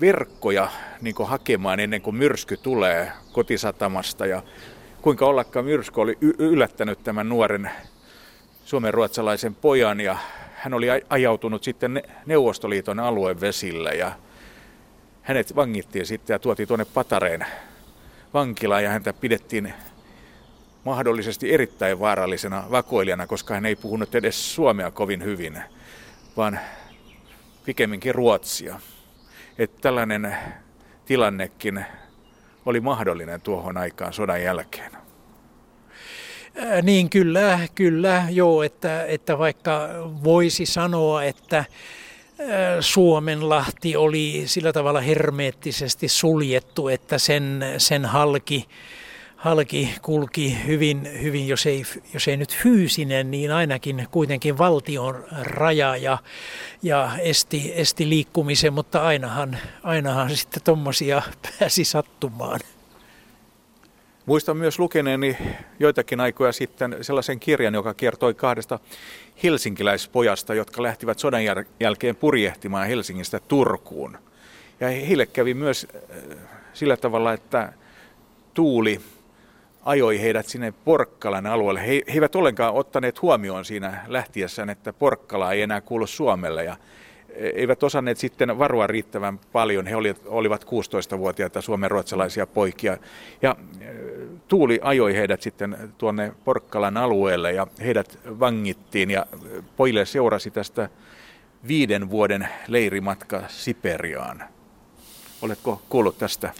verkkoja 0.00 0.68
niin 1.00 1.14
kuin 1.14 1.28
hakemaan 1.28 1.80
ennen 1.80 2.02
kuin 2.02 2.16
myrsky 2.16 2.56
tulee 2.56 3.12
kotisatamasta. 3.32 4.26
Ja 4.26 4.42
kuinka 5.02 5.26
ollakaan 5.26 5.64
myrsky 5.64 6.00
oli 6.00 6.18
yllättänyt 6.20 7.02
tämän 7.04 7.28
nuoren 7.28 7.70
suomen-ruotsalaisen 8.64 9.54
pojan 9.54 10.00
ja 10.00 10.16
hän 10.62 10.74
oli 10.74 10.86
ajautunut 11.08 11.62
sitten 11.62 12.02
Neuvostoliiton 12.26 13.00
aluevesillä 13.00 13.90
ja 13.90 14.12
hänet 15.22 15.56
vangittiin 15.56 16.06
sitten 16.06 16.34
ja 16.34 16.38
tuotiin 16.38 16.68
tuonne 16.68 16.84
Patareen 16.84 17.46
vankilaan 18.34 18.84
ja 18.84 18.90
häntä 18.90 19.12
pidettiin 19.12 19.74
mahdollisesti 20.84 21.52
erittäin 21.54 22.00
vaarallisena 22.00 22.64
vakoilijana, 22.70 23.26
koska 23.26 23.54
hän 23.54 23.66
ei 23.66 23.76
puhunut 23.76 24.14
edes 24.14 24.54
suomea 24.54 24.90
kovin 24.90 25.24
hyvin, 25.24 25.62
vaan 26.36 26.58
pikemminkin 27.64 28.14
ruotsia. 28.14 28.80
Että 29.58 29.80
tällainen 29.80 30.36
tilannekin 31.04 31.84
oli 32.66 32.80
mahdollinen 32.80 33.40
tuohon 33.40 33.76
aikaan 33.76 34.12
sodan 34.12 34.42
jälkeen. 34.42 35.01
Niin 36.82 37.10
kyllä, 37.10 37.58
kyllä, 37.74 38.24
joo, 38.30 38.62
että, 38.62 39.06
että 39.06 39.38
vaikka 39.38 39.88
voisi 40.24 40.66
sanoa, 40.66 41.24
että 41.24 41.64
Suomenlahti 42.80 43.96
oli 43.96 44.42
sillä 44.46 44.72
tavalla 44.72 45.00
hermeettisesti 45.00 46.08
suljettu, 46.08 46.88
että 46.88 47.18
sen, 47.18 47.64
sen 47.78 48.04
halki, 48.04 48.68
halki 49.36 49.94
kulki 50.02 50.58
hyvin, 50.66 51.08
hyvin 51.22 51.48
jos, 51.48 51.66
ei, 51.66 51.82
jos 52.14 52.28
ei 52.28 52.36
nyt 52.36 52.56
fyysinen, 52.56 53.30
niin 53.30 53.52
ainakin 53.52 54.08
kuitenkin 54.10 54.58
valtion 54.58 55.24
raja 55.42 55.96
ja, 55.96 56.18
ja 56.82 57.10
esti, 57.18 57.72
esti 57.74 58.08
liikkumisen, 58.08 58.72
mutta 58.72 59.02
ainahan, 59.02 59.58
ainahan 59.82 60.36
sitten 60.36 60.62
tuommoisia 60.62 61.22
pääsi 61.58 61.84
sattumaan. 61.84 62.60
Muistan 64.26 64.56
myös 64.56 64.78
lukeneeni 64.78 65.36
joitakin 65.78 66.20
aikoja 66.20 66.52
sitten 66.52 66.96
sellaisen 67.00 67.40
kirjan, 67.40 67.74
joka 67.74 67.94
kertoi 67.94 68.34
kahdesta 68.34 68.78
helsinkiläispojasta, 69.42 70.54
jotka 70.54 70.82
lähtivät 70.82 71.18
sodan 71.18 71.42
jälkeen 71.80 72.16
purjehtimaan 72.16 72.86
Helsingistä 72.86 73.40
Turkuun. 73.48 74.18
Ja 74.80 74.88
heille 74.88 75.26
kävi 75.26 75.54
myös 75.54 75.86
äh, 75.94 76.38
sillä 76.72 76.96
tavalla, 76.96 77.32
että 77.32 77.72
tuuli 78.54 79.00
ajoi 79.84 80.20
heidät 80.20 80.46
sinne 80.46 80.74
Porkkalan 80.84 81.46
alueelle. 81.46 81.86
He, 81.86 82.02
eivät 82.06 82.36
ollenkaan 82.36 82.74
ottaneet 82.74 83.22
huomioon 83.22 83.64
siinä 83.64 84.04
lähtiessään, 84.06 84.70
että 84.70 84.92
Porkkala 84.92 85.52
ei 85.52 85.62
enää 85.62 85.80
kuulu 85.80 86.06
Suomelle 86.06 86.64
ja 86.64 86.76
eivät 87.36 87.82
osanneet 87.82 88.18
sitten 88.18 88.58
varoa 88.58 88.86
riittävän 88.86 89.38
paljon. 89.52 89.86
He 89.86 89.94
olivat 90.26 90.64
16-vuotiaita 90.64 91.60
suomen 91.60 91.90
ruotsalaisia 91.90 92.46
poikia. 92.46 92.96
Ja 93.42 93.56
Tuuli 94.48 94.80
ajoi 94.82 95.14
heidät 95.14 95.42
sitten 95.42 95.92
tuonne 95.98 96.32
Porkkalan 96.44 96.96
alueelle 96.96 97.52
ja 97.52 97.66
heidät 97.84 98.18
vangittiin 98.40 99.10
ja 99.10 99.26
pojille 99.76 100.06
seurasi 100.06 100.50
tästä 100.50 100.88
viiden 101.68 102.10
vuoden 102.10 102.48
leirimatka 102.68 103.42
Siperiaan. 103.48 104.44
Oletko 105.42 105.82
kuullut 105.88 106.18
tästä? 106.18 106.52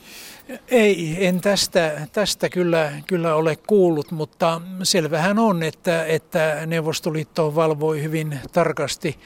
Ei, 0.69 1.27
en 1.27 1.41
tästä, 1.41 2.07
tästä 2.13 2.49
kyllä, 2.49 2.93
kyllä 3.07 3.35
ole 3.35 3.57
kuullut, 3.57 4.11
mutta 4.11 4.61
selvähän 4.83 5.39
on, 5.39 5.63
että, 5.63 6.05
että 6.05 6.67
Neuvostoliitto 6.67 7.55
valvoi 7.55 8.03
hyvin 8.03 8.39
tarkasti 8.53 9.19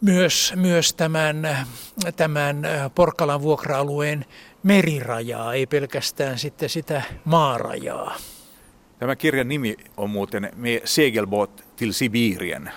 myös, 0.00 0.52
myös 0.56 0.94
tämän, 0.94 1.66
tämän 2.16 2.62
Porkkalan 2.94 3.42
vuokra-alueen 3.42 4.24
merirajaa, 4.62 5.54
ei 5.54 5.66
pelkästään 5.66 6.38
sitten 6.38 6.68
sitä 6.68 7.02
maarajaa. 7.24 8.16
Tämä 8.98 9.16
kirjan 9.16 9.48
nimi 9.48 9.76
on 9.96 10.10
muuten 10.10 10.50
Me 10.56 10.80
segelbåt 10.84 11.64
till 11.76 11.92
Sibirien. 11.92 12.70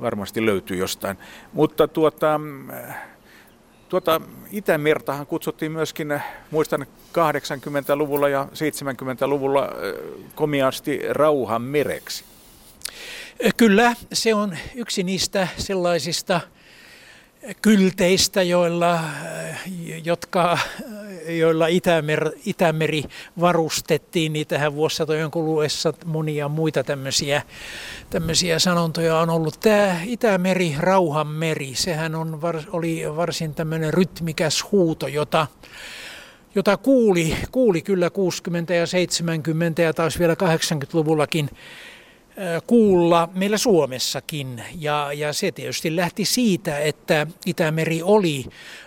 Varmasti 0.00 0.46
löytyy 0.46 0.76
jostain. 0.76 1.16
Mutta 1.52 1.88
tuota, 1.88 2.40
tuota 3.88 4.20
Itämertahan 4.50 5.26
kutsuttiin 5.26 5.72
myöskin, 5.72 6.20
muistan 6.50 6.86
80-luvulla 7.12 8.28
ja 8.28 8.48
70-luvulla 8.52 9.68
komiasti 10.34 11.00
rauhan 11.10 11.62
mereksi. 11.62 12.24
Kyllä, 13.56 13.94
se 14.12 14.34
on 14.34 14.56
yksi 14.74 15.02
niistä 15.02 15.48
sellaisista 15.58 16.40
kylteistä, 17.62 18.42
joilla, 18.42 19.00
jotka, 20.04 20.58
joilla 21.28 21.66
Itämer, 21.66 22.30
Itämeri 22.46 23.04
varustettiin. 23.40 24.32
Niitähän 24.32 24.74
vuosisatojen 24.74 25.30
kuluessa 25.30 25.94
monia 26.04 26.48
muita 26.48 26.84
tämmöisiä, 26.84 27.42
tämmöisiä 28.10 28.58
sanontoja 28.58 29.18
on 29.18 29.30
ollut. 29.30 29.60
Tämä 29.60 30.00
Itämeri, 30.04 30.74
rauhanmeri, 30.78 31.74
sehän 31.74 32.14
on, 32.14 32.40
oli 32.72 33.16
varsin 33.16 33.54
tämmöinen 33.54 33.94
rytmikäs 33.94 34.64
huuto, 34.72 35.06
jota 35.06 35.46
jota 36.54 36.76
kuuli, 36.76 37.36
kuuli 37.52 37.82
kyllä 37.82 38.08
60- 38.08 38.10
ja 38.74 38.84
70- 38.84 39.82
ja 39.82 39.94
taas 39.94 40.18
vielä 40.18 40.34
80-luvullakin 40.34 41.50
kuulla 42.66 43.28
meillä 43.34 43.58
Suomessakin. 43.58 44.62
Ja, 44.78 45.12
ja 45.12 45.32
se 45.32 45.52
tietysti 45.52 45.96
lähti 45.96 46.24
siitä, 46.24 46.78
että 46.78 47.26
Itämeri 47.46 48.02
oli 48.02 48.44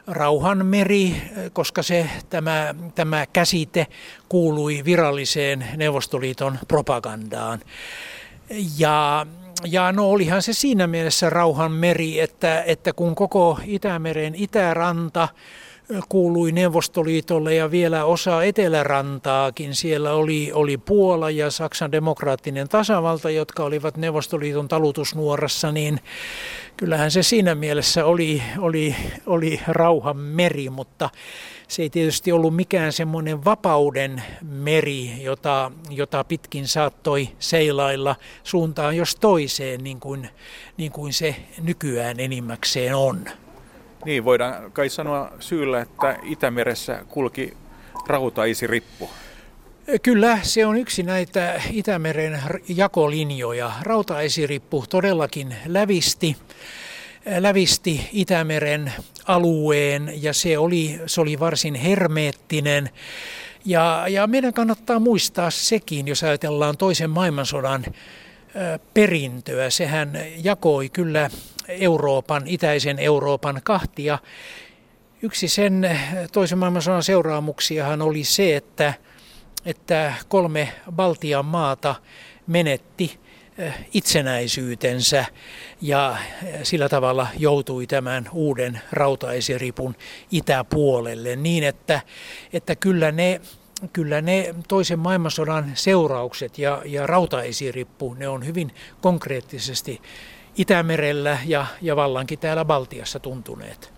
rauhanmeri, 0.08 1.16
koska 1.54 1.84
se, 1.84 2.10
tämä, 2.30 2.76
tämä 2.96 3.26
käsite 3.34 3.88
kuului 4.30 4.82
viralliseen 4.86 5.68
Neuvostoliiton 5.78 6.60
propagandaan. 6.68 7.60
Ja 8.78 9.26
ja 9.66 9.92
no 9.92 10.10
olihan 10.10 10.42
se 10.42 10.54
siinä 10.54 10.88
mielessä 10.88 11.30
rauhanmeri, 11.30 12.20
että, 12.20 12.64
että 12.64 12.94
kun 12.94 13.16
koko 13.16 13.60
Itämeren 13.66 14.36
itäranta 14.36 15.28
kuului 16.10 16.52
Neuvostoliitolle 16.52 17.56
ja 17.56 17.72
vielä 17.72 18.06
osa 18.06 18.44
Etelärantaakin. 18.44 19.76
Siellä 19.76 20.14
oli, 20.14 20.52
oli 20.54 20.78
Puola 20.78 21.30
ja 21.30 21.52
Saksan 21.52 21.92
demokraattinen 21.92 22.70
tasavalta, 22.70 23.30
jotka 23.30 23.64
olivat 23.64 23.98
Neuvostoliiton 23.98 24.68
talutusnuorassa, 24.68 25.72
niin 25.72 26.00
kyllähän 26.78 27.12
se 27.12 27.24
siinä 27.24 27.56
mielessä 27.56 28.06
oli, 28.06 28.44
oli, 28.58 28.96
oli 29.26 29.60
rauhan 29.68 30.18
meri, 30.18 30.70
mutta 30.70 31.10
se 31.68 31.82
ei 31.82 31.90
tietysti 31.90 32.32
ollut 32.32 32.56
mikään 32.56 32.94
semmoinen 32.94 33.46
vapauden 33.46 34.24
meri, 34.42 35.24
jota, 35.24 35.72
jota 35.90 36.24
pitkin 36.24 36.68
saattoi 36.68 37.30
seilailla 37.40 38.16
suuntaan 38.44 38.98
jos 38.98 39.16
toiseen, 39.16 39.84
niin 39.84 40.00
kuin, 40.00 40.30
niin 40.78 40.92
kuin 40.92 41.14
se 41.14 41.36
nykyään 41.62 42.20
enimmäkseen 42.20 42.96
on. 42.96 43.26
Niin, 44.06 44.26
voidaan 44.26 44.72
kai 44.72 44.90
sanoa 44.90 45.32
syyllä, 45.40 45.82
että 45.82 46.18
Itämeressä 46.24 47.06
kulki 47.10 47.54
rautaisirippu. 48.08 49.10
Kyllä, 50.02 50.40
se 50.44 50.66
on 50.66 50.78
yksi 50.78 51.04
näitä 51.04 51.62
Itämeren 51.72 52.42
jakolinjoja. 52.68 53.72
Rautaisirippu 53.82 54.86
todellakin 54.90 55.56
lävisti, 55.66 56.38
lävisti 57.40 58.10
Itämeren 58.12 58.94
alueen 59.26 60.14
ja 60.16 60.34
se 60.34 60.58
oli, 60.58 61.00
se 61.06 61.22
oli 61.22 61.40
varsin 61.40 61.76
hermeettinen. 61.76 62.90
Ja, 63.66 64.06
ja 64.10 64.28
meidän 64.28 64.54
kannattaa 64.54 65.00
muistaa 65.00 65.52
sekin, 65.52 66.08
jos 66.08 66.24
ajatellaan 66.24 66.78
toisen 66.78 67.10
maailmansodan 67.10 67.86
perintöä. 68.94 69.70
Sehän 69.70 70.20
jakoi 70.44 70.90
kyllä 70.90 71.30
Euroopan, 71.68 72.44
itäisen 72.46 73.00
Euroopan 73.00 73.62
kahtia. 73.64 74.20
Yksi 75.22 75.48
sen 75.48 76.00
toisen 76.32 76.58
maailmansodan 76.58 77.04
seuraamuksiahan 77.04 78.02
oli 78.02 78.24
se, 78.24 78.56
että, 78.56 78.94
että 79.66 80.14
kolme 80.28 80.74
Baltian 80.92 81.46
maata 81.46 81.96
menetti 82.48 83.20
itsenäisyytensä 83.94 85.26
ja 85.82 86.18
sillä 86.64 86.90
tavalla 86.90 87.28
joutui 87.38 87.88
tämän 87.88 88.30
uuden 88.34 88.82
rautaisiripun 88.92 89.96
itäpuolelle 90.32 91.36
niin, 91.36 91.64
että, 91.64 92.02
että 92.54 92.76
kyllä 92.76 93.12
ne 93.12 93.42
kyllä 93.94 94.22
ne 94.22 94.56
toisen 94.68 95.00
maailmansodan 95.00 95.72
seuraukset 95.74 96.58
ja, 96.58 96.82
ja 96.86 97.08
rautaesirippu, 97.08 98.14
ne 98.14 98.28
on 98.28 98.46
hyvin 98.46 98.72
konkreettisesti 99.02 100.02
Itämerellä 100.56 101.38
ja, 101.46 101.66
ja 101.82 101.96
vallankin 101.96 102.40
täällä 102.40 102.66
Baltiassa 102.66 103.20
tuntuneet. 103.20 103.94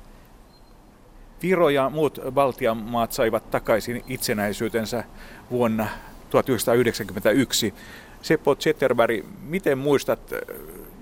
Viro 1.41 1.69
ja 1.69 1.89
muut 1.89 2.19
Baltian 2.31 2.77
maat 2.77 3.11
saivat 3.11 3.51
takaisin 3.51 4.03
itsenäisyytensä 4.07 5.03
vuonna 5.51 5.87
1991. 6.29 7.73
Seppo 8.21 8.55
Zetterberg, 8.55 9.25
miten 9.41 9.77
muistat, 9.77 10.33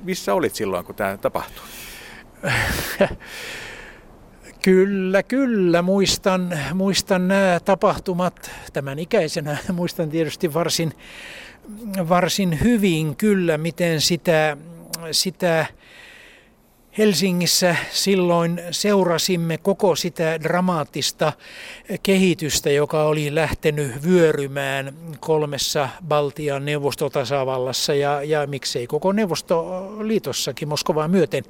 missä 0.03 0.33
olit 0.33 0.55
silloin, 0.55 0.85
kun 0.85 0.95
tämä 0.95 1.17
tapahtui? 1.17 1.63
Kyllä, 4.69 5.23
kyllä. 5.23 5.81
Muistan, 5.81 6.59
muistan 6.73 7.27
nämä 7.27 7.59
tapahtumat 7.65 8.51
tämän 8.73 8.99
ikäisenä. 8.99 9.57
Muistan 9.73 10.09
tietysti 10.09 10.53
varsin, 10.53 10.93
varsin 12.09 12.59
hyvin 12.63 13.15
kyllä, 13.15 13.57
miten 13.57 14.01
sitä 14.01 14.57
sitä 15.11 15.65
Helsingissä 16.97 17.75
silloin 17.91 18.61
seurasimme 18.71 19.57
koko 19.57 19.95
sitä 19.95 20.39
dramaattista 20.41 21.33
kehitystä, 22.03 22.69
joka 22.69 23.03
oli 23.03 23.35
lähtenyt 23.35 24.03
vyörymään 24.03 24.93
kolmessa 25.19 25.89
Baltian 26.07 26.65
neuvostotasavallassa 26.65 27.93
ja, 27.93 28.23
ja 28.23 28.47
miksei 28.47 28.87
koko 28.87 29.11
Neuvostoliitossakin 29.11 30.67
Moskovaa 30.67 31.07
myöten. 31.07 31.43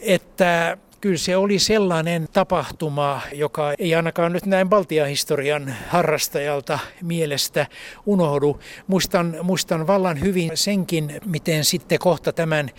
Että 0.00 0.78
kyllä 1.00 1.18
se 1.18 1.36
oli 1.36 1.58
sellainen 1.58 2.28
tapahtuma, 2.32 3.20
joka 3.32 3.72
ei 3.78 3.94
ainakaan 3.94 4.32
nyt 4.32 4.46
näin 4.46 4.68
Baltian 4.68 5.08
historian 5.08 5.74
harrastajalta 5.88 6.78
mielestä 7.02 7.66
unohdu. 8.06 8.60
Muistan, 8.86 9.36
muistan 9.42 9.86
vallan 9.86 10.20
hyvin 10.20 10.50
senkin, 10.54 11.20
miten 11.26 11.64
sitten 11.64 11.98
kohta 11.98 12.32
tämän 12.32 12.70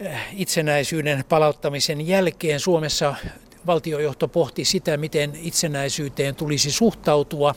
eh, 0.00 0.20
itsenäisyyden 0.32 1.24
palauttamisen 1.28 2.08
jälkeen 2.08 2.60
Suomessa 2.60 3.14
valtiojohto 3.66 4.28
pohti 4.28 4.64
sitä, 4.64 4.96
miten 4.96 5.32
itsenäisyyteen 5.42 6.34
tulisi 6.34 6.70
suhtautua. 6.70 7.54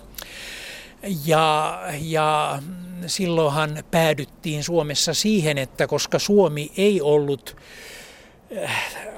Ja, 1.26 1.80
ja 2.02 2.62
silloinhan 3.08 3.84
päädyttiin 3.92 4.64
Suomessa 4.64 5.14
siihen, 5.14 5.58
että 5.58 5.88
koska 5.88 6.20
Suomi 6.20 6.72
ei 6.78 7.02
ollut 7.02 7.56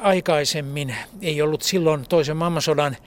aikaisemmin, 0.01 0.95
ei 1.21 1.41
ollut 1.41 1.61
silloin 1.61 2.05
toisen 2.09 2.37
maailmansodan 2.37 2.97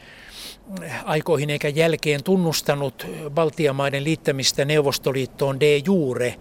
aikoihin 1.05 1.51
eikä 1.51 1.69
jälkeen 1.69 2.25
tunnustanut 2.25 3.07
Baltiamaiden 3.31 4.05
liittämistä 4.05 4.65
Neuvostoliittoon 4.65 5.61
de 5.61 5.77
jure, 5.77 6.37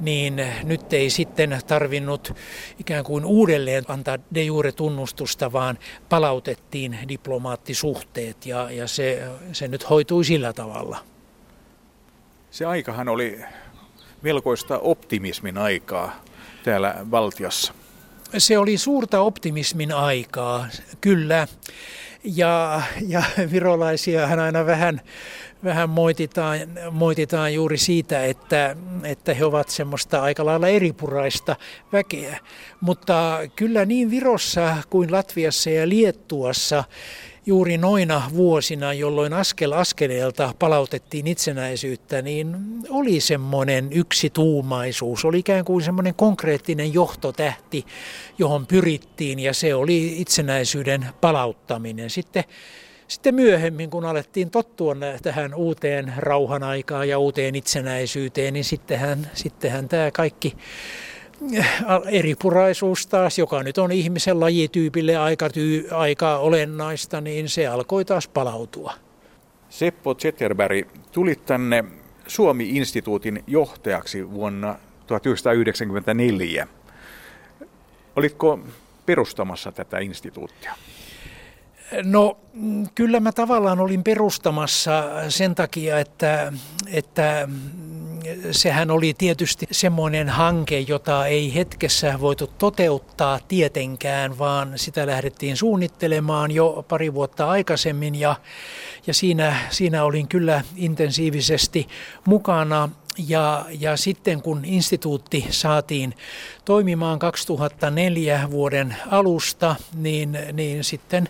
niin 0.00 0.46
nyt 0.64 0.92
ei 0.92 1.10
sitten 1.10 1.58
tarvinnut 1.66 2.32
ikään 2.80 3.04
kuin 3.04 3.24
uudelleen 3.24 3.84
antaa 3.88 4.18
de 4.34 4.42
jure 4.42 4.72
tunnustusta, 4.72 5.52
vaan 5.52 5.78
palautettiin 6.08 6.98
diplomaattisuhteet 7.08 8.46
ja, 8.46 8.70
ja 8.70 8.88
se, 8.88 9.28
se 9.52 9.68
nyt 9.68 9.90
hoitui 9.90 10.24
sillä 10.24 10.52
tavalla. 10.52 10.98
Se 12.50 12.64
aikahan 12.66 13.08
oli 13.08 13.40
melkoista 14.22 14.78
optimismin 14.78 15.58
aikaa 15.58 16.24
täällä 16.64 16.94
valtiossa. 17.10 17.83
Se 18.38 18.58
oli 18.58 18.78
suurta 18.78 19.20
optimismin 19.20 19.92
aikaa, 19.92 20.66
kyllä. 21.00 21.48
Ja, 22.24 22.82
ja 23.08 23.22
virolaisiahan 23.50 24.38
aina 24.40 24.66
vähän, 24.66 25.00
vähän 25.64 25.90
moititaan, 25.90 26.58
moititaan 26.90 27.54
juuri 27.54 27.78
siitä, 27.78 28.24
että, 28.24 28.76
että 29.02 29.34
he 29.34 29.44
ovat 29.44 29.68
semmoista 29.68 30.22
aika 30.22 30.44
lailla 30.44 30.68
eripuraista 30.68 31.56
väkeä. 31.92 32.38
Mutta 32.80 33.38
kyllä 33.56 33.84
niin 33.84 34.10
Virossa 34.10 34.76
kuin 34.90 35.12
Latviassa 35.12 35.70
ja 35.70 35.88
Liettuassa 35.88 36.84
juuri 37.46 37.78
noina 37.78 38.22
vuosina, 38.34 38.92
jolloin 38.92 39.32
askel 39.32 39.72
askeleelta 39.72 40.54
palautettiin 40.58 41.26
itsenäisyyttä, 41.26 42.22
niin 42.22 42.56
oli 42.88 43.20
semmoinen 43.20 43.88
yksituumaisuus, 43.92 45.24
oli 45.24 45.38
ikään 45.38 45.64
kuin 45.64 45.84
semmoinen 45.84 46.14
konkreettinen 46.14 46.94
johtotähti, 46.94 47.86
johon 48.38 48.66
pyrittiin 48.66 49.38
ja 49.38 49.54
se 49.54 49.74
oli 49.74 50.20
itsenäisyyden 50.20 51.06
palauttaminen. 51.20 52.10
Sitten 52.10 52.44
sitten 53.08 53.34
myöhemmin, 53.34 53.90
kun 53.90 54.04
alettiin 54.04 54.50
tottua 54.50 54.96
tähän 55.22 55.54
uuteen 55.54 56.12
rauhan 56.16 56.62
aikaan 56.62 57.08
ja 57.08 57.18
uuteen 57.18 57.54
itsenäisyyteen, 57.54 58.54
niin 58.54 58.64
sittenhän, 58.64 59.30
sittenhän 59.34 59.88
tämä 59.88 60.10
kaikki 60.10 60.56
eripuraisuus 62.10 63.06
taas, 63.06 63.38
joka 63.38 63.62
nyt 63.62 63.78
on 63.78 63.92
ihmisen 63.92 64.40
lajityypille 64.40 65.16
aika, 65.16 65.50
tyy, 65.50 65.88
aika 65.90 66.38
olennaista, 66.38 67.20
niin 67.20 67.48
se 67.48 67.66
alkoi 67.66 68.04
taas 68.04 68.28
palautua. 68.28 68.94
Seppo 69.68 70.14
Zetterberg, 70.14 70.88
tulit 71.12 71.46
tänne 71.46 71.84
Suomi-instituutin 72.26 73.44
johtajaksi 73.46 74.30
vuonna 74.30 74.76
1994. 75.06 76.66
Olitko 78.16 78.60
perustamassa 79.06 79.72
tätä 79.72 79.98
instituuttia? 79.98 80.74
No 82.04 82.38
kyllä 82.94 83.20
mä 83.20 83.32
tavallaan 83.32 83.80
olin 83.80 84.04
perustamassa 84.04 85.04
sen 85.28 85.54
takia, 85.54 85.98
että, 85.98 86.52
että 86.92 87.48
sehän 88.50 88.90
oli 88.90 89.14
tietysti 89.18 89.66
semmoinen 89.70 90.28
hanke, 90.28 90.80
jota 90.80 91.26
ei 91.26 91.54
hetkessä 91.54 92.20
voitu 92.20 92.46
toteuttaa 92.46 93.38
tietenkään, 93.48 94.38
vaan 94.38 94.72
sitä 94.76 95.06
lähdettiin 95.06 95.56
suunnittelemaan 95.56 96.50
jo 96.50 96.84
pari 96.88 97.14
vuotta 97.14 97.50
aikaisemmin. 97.50 98.14
Ja, 98.14 98.36
ja 99.06 99.14
siinä, 99.14 99.56
siinä 99.70 100.04
olin 100.04 100.28
kyllä 100.28 100.62
intensiivisesti 100.76 101.88
mukana 102.24 102.88
ja, 103.18 103.64
ja 103.80 103.96
sitten 103.96 104.42
kun 104.42 104.64
instituutti 104.64 105.46
saatiin 105.50 106.14
toimimaan 106.64 107.18
2004 107.18 108.48
vuoden 108.50 108.96
alusta, 109.10 109.76
niin, 109.94 110.38
niin 110.52 110.84
sitten 110.84 111.28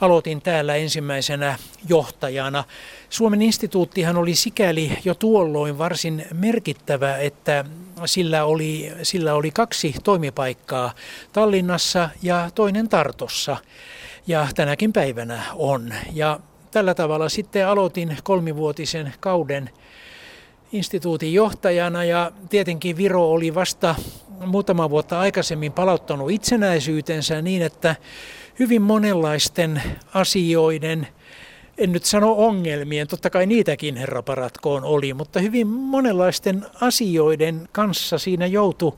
aloitin 0.00 0.42
täällä 0.42 0.74
ensimmäisenä 0.74 1.58
johtajana. 1.88 2.64
Suomen 3.10 3.42
instituuttihan 3.42 4.16
oli 4.16 4.34
sikäli 4.34 4.98
jo 5.04 5.14
tuolloin 5.14 5.78
varsin 5.78 6.26
merkittävä, 6.32 7.16
että 7.16 7.64
sillä 8.04 8.44
oli, 8.44 8.92
sillä 9.02 9.34
oli 9.34 9.50
kaksi 9.50 9.94
toimipaikkaa 10.04 10.94
Tallinnassa 11.32 12.08
ja 12.22 12.50
toinen 12.54 12.88
Tartossa. 12.88 13.56
Ja 14.26 14.48
tänäkin 14.54 14.92
päivänä 14.92 15.42
on. 15.54 15.94
Ja 16.12 16.40
tällä 16.70 16.94
tavalla 16.94 17.28
sitten 17.28 17.68
aloitin 17.68 18.16
kolmivuotisen 18.22 19.14
kauden 19.20 19.70
instituutin 20.74 21.34
johtajana 21.34 22.04
ja 22.04 22.32
tietenkin 22.50 22.96
Viro 22.96 23.30
oli 23.30 23.54
vasta 23.54 23.94
muutama 24.46 24.90
vuotta 24.90 25.20
aikaisemmin 25.20 25.72
palauttanut 25.72 26.30
itsenäisyytensä 26.30 27.42
niin, 27.42 27.62
että 27.62 27.96
hyvin 28.58 28.82
monenlaisten 28.82 29.82
asioiden– 30.14 31.06
en 31.78 31.92
nyt 31.92 32.04
sano 32.04 32.32
ongelmien, 32.32 33.08
totta 33.08 33.30
kai 33.30 33.46
niitäkin 33.46 33.96
herra 33.96 34.22
paratkoon 34.22 34.84
oli, 34.84 35.14
mutta 35.14 35.40
hyvin 35.40 35.66
monenlaisten 35.66 36.66
asioiden 36.80 37.68
kanssa 37.72 38.18
siinä 38.18 38.46
joutui, 38.46 38.92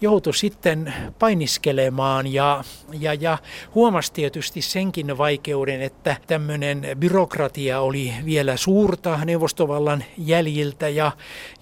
joutui 0.00 0.34
sitten 0.34 0.94
painiskelemaan 1.18 2.32
ja, 2.32 2.64
ja, 3.00 3.14
ja 3.14 3.38
huomasi 3.74 4.12
tietysti 4.12 4.62
senkin 4.62 5.18
vaikeuden, 5.18 5.82
että 5.82 6.16
tämmöinen 6.26 6.86
byrokratia 6.98 7.80
oli 7.80 8.14
vielä 8.24 8.56
suurta 8.56 9.18
neuvostovallan 9.24 10.04
jäljiltä 10.18 10.88
ja 10.88 11.12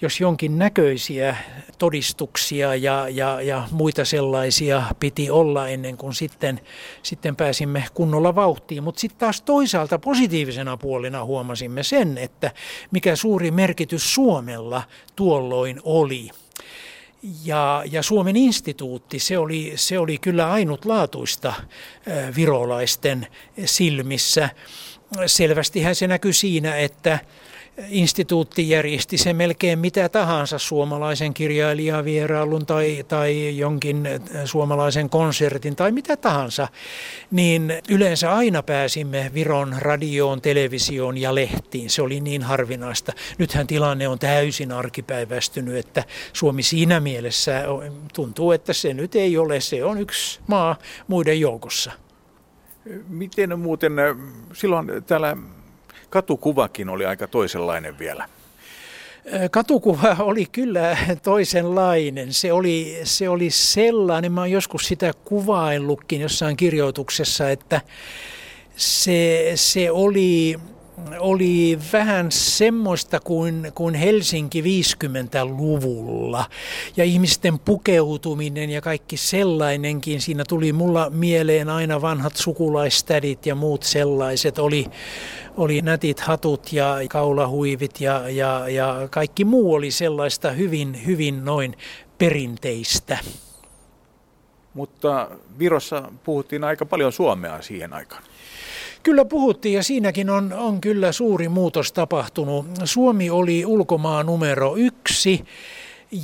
jos 0.00 0.20
jonkin 0.20 0.58
näköisiä 0.58 1.36
todistuksia 1.78 2.74
ja, 2.74 3.08
ja, 3.08 3.40
ja 3.40 3.68
muita 3.70 4.04
sellaisia 4.04 4.82
piti 5.00 5.30
olla 5.30 5.68
ennen 5.68 5.96
kuin 5.96 6.14
sitten, 6.14 6.60
sitten 7.02 7.36
pääsimme 7.36 7.84
kunnolla 7.94 8.34
vauhtiin. 8.34 8.82
Mutta 8.82 9.00
sitten 9.00 9.18
taas 9.18 9.42
toisaalta 9.42 9.98
positiivisena 9.98 10.76
puolena 10.76 11.24
huomasimme 11.24 11.82
sen, 11.82 12.18
että 12.18 12.50
mikä 12.90 13.16
suuri 13.16 13.50
merkitys 13.50 14.14
Suomella 14.14 14.82
tuolloin 15.16 15.80
oli. 15.84 16.30
Ja, 17.44 17.82
ja 17.90 18.02
Suomen 18.02 18.36
instituutti, 18.36 19.18
se 19.18 19.38
oli, 19.38 19.72
se 19.76 19.98
oli 19.98 20.18
kyllä 20.18 20.52
ainutlaatuista 20.52 21.54
virolaisten 22.36 23.26
silmissä. 23.64 24.48
Selvästihän 25.26 25.94
se 25.94 26.06
näkyy 26.06 26.32
siinä, 26.32 26.76
että 26.76 27.18
instituutti 27.88 28.68
järjesti 28.68 29.18
se 29.18 29.32
melkein 29.32 29.78
mitä 29.78 30.08
tahansa 30.08 30.58
suomalaisen 30.58 31.34
kirjailijavierailun 31.34 32.66
tai, 32.66 33.04
tai 33.08 33.58
jonkin 33.58 34.06
äh, 34.06 34.20
suomalaisen 34.44 35.10
konsertin 35.10 35.76
tai 35.76 35.92
mitä 35.92 36.16
tahansa, 36.16 36.68
niin 37.30 37.72
yleensä 37.88 38.34
aina 38.34 38.62
pääsimme 38.62 39.30
Viron 39.34 39.76
radioon, 39.78 40.40
televisioon 40.40 41.18
ja 41.18 41.34
lehtiin. 41.34 41.90
Se 41.90 42.02
oli 42.02 42.20
niin 42.20 42.42
harvinaista. 42.42 43.12
Nythän 43.38 43.66
tilanne 43.66 44.08
on 44.08 44.18
täysin 44.18 44.72
arkipäivästynyt, 44.72 45.76
että 45.76 46.04
Suomi 46.32 46.62
siinä 46.62 47.00
mielessä 47.00 47.64
tuntuu, 48.14 48.52
että 48.52 48.72
se 48.72 48.94
nyt 48.94 49.14
ei 49.14 49.38
ole, 49.38 49.60
se 49.60 49.84
on 49.84 50.00
yksi 50.00 50.40
maa 50.46 50.76
muiden 51.08 51.40
joukossa. 51.40 51.92
Miten 53.08 53.58
muuten, 53.58 53.98
äh, 53.98 54.16
silloin 54.52 54.86
täällä 55.06 55.36
katukuvakin 56.14 56.88
oli 56.88 57.06
aika 57.06 57.26
toisenlainen 57.28 57.98
vielä. 57.98 58.28
Katukuva 59.50 60.16
oli 60.18 60.46
kyllä 60.46 60.96
toisenlainen. 61.22 62.32
Se 62.32 62.52
oli, 62.52 63.00
se 63.04 63.28
oli 63.28 63.50
sellainen, 63.50 64.32
mä 64.32 64.40
oon 64.40 64.50
joskus 64.50 64.86
sitä 64.86 65.12
kuvaillutkin 65.24 66.20
jossain 66.20 66.56
kirjoituksessa, 66.56 67.50
että 67.50 67.80
se, 68.76 69.52
se 69.54 69.90
oli 69.90 70.56
oli 71.18 71.78
vähän 71.92 72.26
semmoista 72.32 73.20
kuin, 73.20 73.72
kuin 73.74 73.94
Helsinki 73.94 74.62
50-luvulla. 74.62 76.44
Ja 76.96 77.04
ihmisten 77.04 77.58
pukeutuminen 77.58 78.70
ja 78.70 78.80
kaikki 78.80 79.16
sellainenkin. 79.16 80.20
Siinä 80.20 80.44
tuli 80.48 80.72
mulla 80.72 81.10
mieleen 81.10 81.68
aina 81.68 82.02
vanhat 82.02 82.36
sukulaistädit 82.36 83.46
ja 83.46 83.54
muut 83.54 83.82
sellaiset. 83.82 84.58
Oli, 84.58 84.86
oli 85.56 85.82
nätit 85.82 86.20
hatut 86.20 86.72
ja 86.72 86.96
kaulahuivit 87.08 88.00
ja, 88.00 88.28
ja, 88.28 88.68
ja 88.68 89.08
kaikki 89.10 89.44
muu 89.44 89.74
oli 89.74 89.90
sellaista 89.90 90.50
hyvin, 90.50 91.06
hyvin 91.06 91.44
noin 91.44 91.76
perinteistä. 92.18 93.18
Mutta 94.74 95.30
Virossa 95.58 96.10
puhuttiin 96.24 96.64
aika 96.64 96.86
paljon 96.86 97.12
suomea 97.12 97.62
siihen 97.62 97.92
aikaan. 97.92 98.22
Kyllä 99.04 99.24
puhuttiin 99.24 99.74
ja 99.74 99.82
siinäkin 99.82 100.30
on, 100.30 100.52
on 100.52 100.80
kyllä 100.80 101.12
suuri 101.12 101.48
muutos 101.48 101.92
tapahtunut. 101.92 102.66
Suomi 102.84 103.30
oli 103.30 103.66
ulkomaa 103.66 104.22
numero 104.22 104.76
yksi 104.76 105.44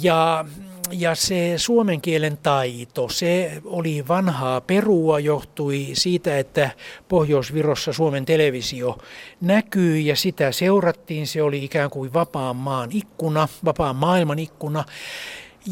ja, 0.02 0.44
ja 0.90 1.14
se 1.14 1.54
suomen 1.56 2.00
kielen 2.00 2.38
taito, 2.42 3.08
se 3.08 3.62
oli 3.64 4.04
vanhaa 4.08 4.60
perua, 4.60 5.18
johtui 5.18 5.86
siitä, 5.92 6.38
että 6.38 6.70
Pohjois-Virossa 7.08 7.92
Suomen 7.92 8.24
televisio 8.24 8.98
näkyi 9.40 10.06
ja 10.06 10.16
sitä 10.16 10.52
seurattiin. 10.52 11.26
Se 11.26 11.42
oli 11.42 11.64
ikään 11.64 11.90
kuin 11.90 12.12
vapaan 12.12 12.56
maan 12.56 12.88
ikkuna, 12.92 13.48
vapaan 13.64 13.96
maailman 13.96 14.38
ikkuna. 14.38 14.84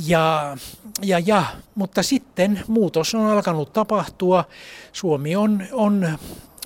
Ja, 0.07 0.57
ja, 1.03 1.19
ja, 1.27 1.45
mutta 1.75 2.03
sitten 2.03 2.61
muutos 2.67 3.15
on 3.15 3.27
alkanut 3.27 3.73
tapahtua. 3.73 4.45
Suomi 4.93 5.37
on, 5.37 5.63
on 5.73 6.19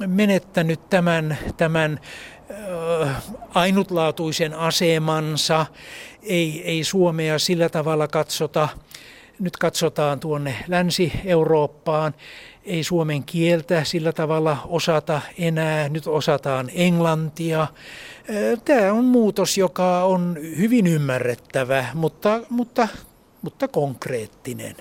menettänyt 0.06 0.90
tämän, 0.90 1.38
tämän 1.56 2.00
ainutlaatuisen 3.54 4.54
asemansa. 4.54 5.66
Ei, 6.22 6.62
ei 6.64 6.84
Suomea 6.84 7.38
sillä 7.38 7.68
tavalla 7.68 8.08
katsota 8.08 8.68
Nyt 9.38 9.56
katsotaan 9.56 10.20
tuonne 10.20 10.56
Länsi-Eurooppaan. 10.68 12.14
Ei 12.64 12.84
suomen 12.84 13.24
kieltä 13.24 13.84
sillä 13.84 14.12
tavalla 14.12 14.56
osata 14.68 15.20
enää. 15.38 15.88
Nyt 15.88 16.06
osataan 16.06 16.70
englantia. 16.74 17.66
Tämä 18.64 18.92
on 18.92 19.04
muutos, 19.04 19.58
joka 19.58 20.04
on 20.04 20.38
hyvin 20.58 20.86
ymmärrettävä, 20.86 21.86
mutta, 21.94 22.40
mutta, 22.50 22.88
mutta 23.42 23.68
konkreettinen. 23.68 24.76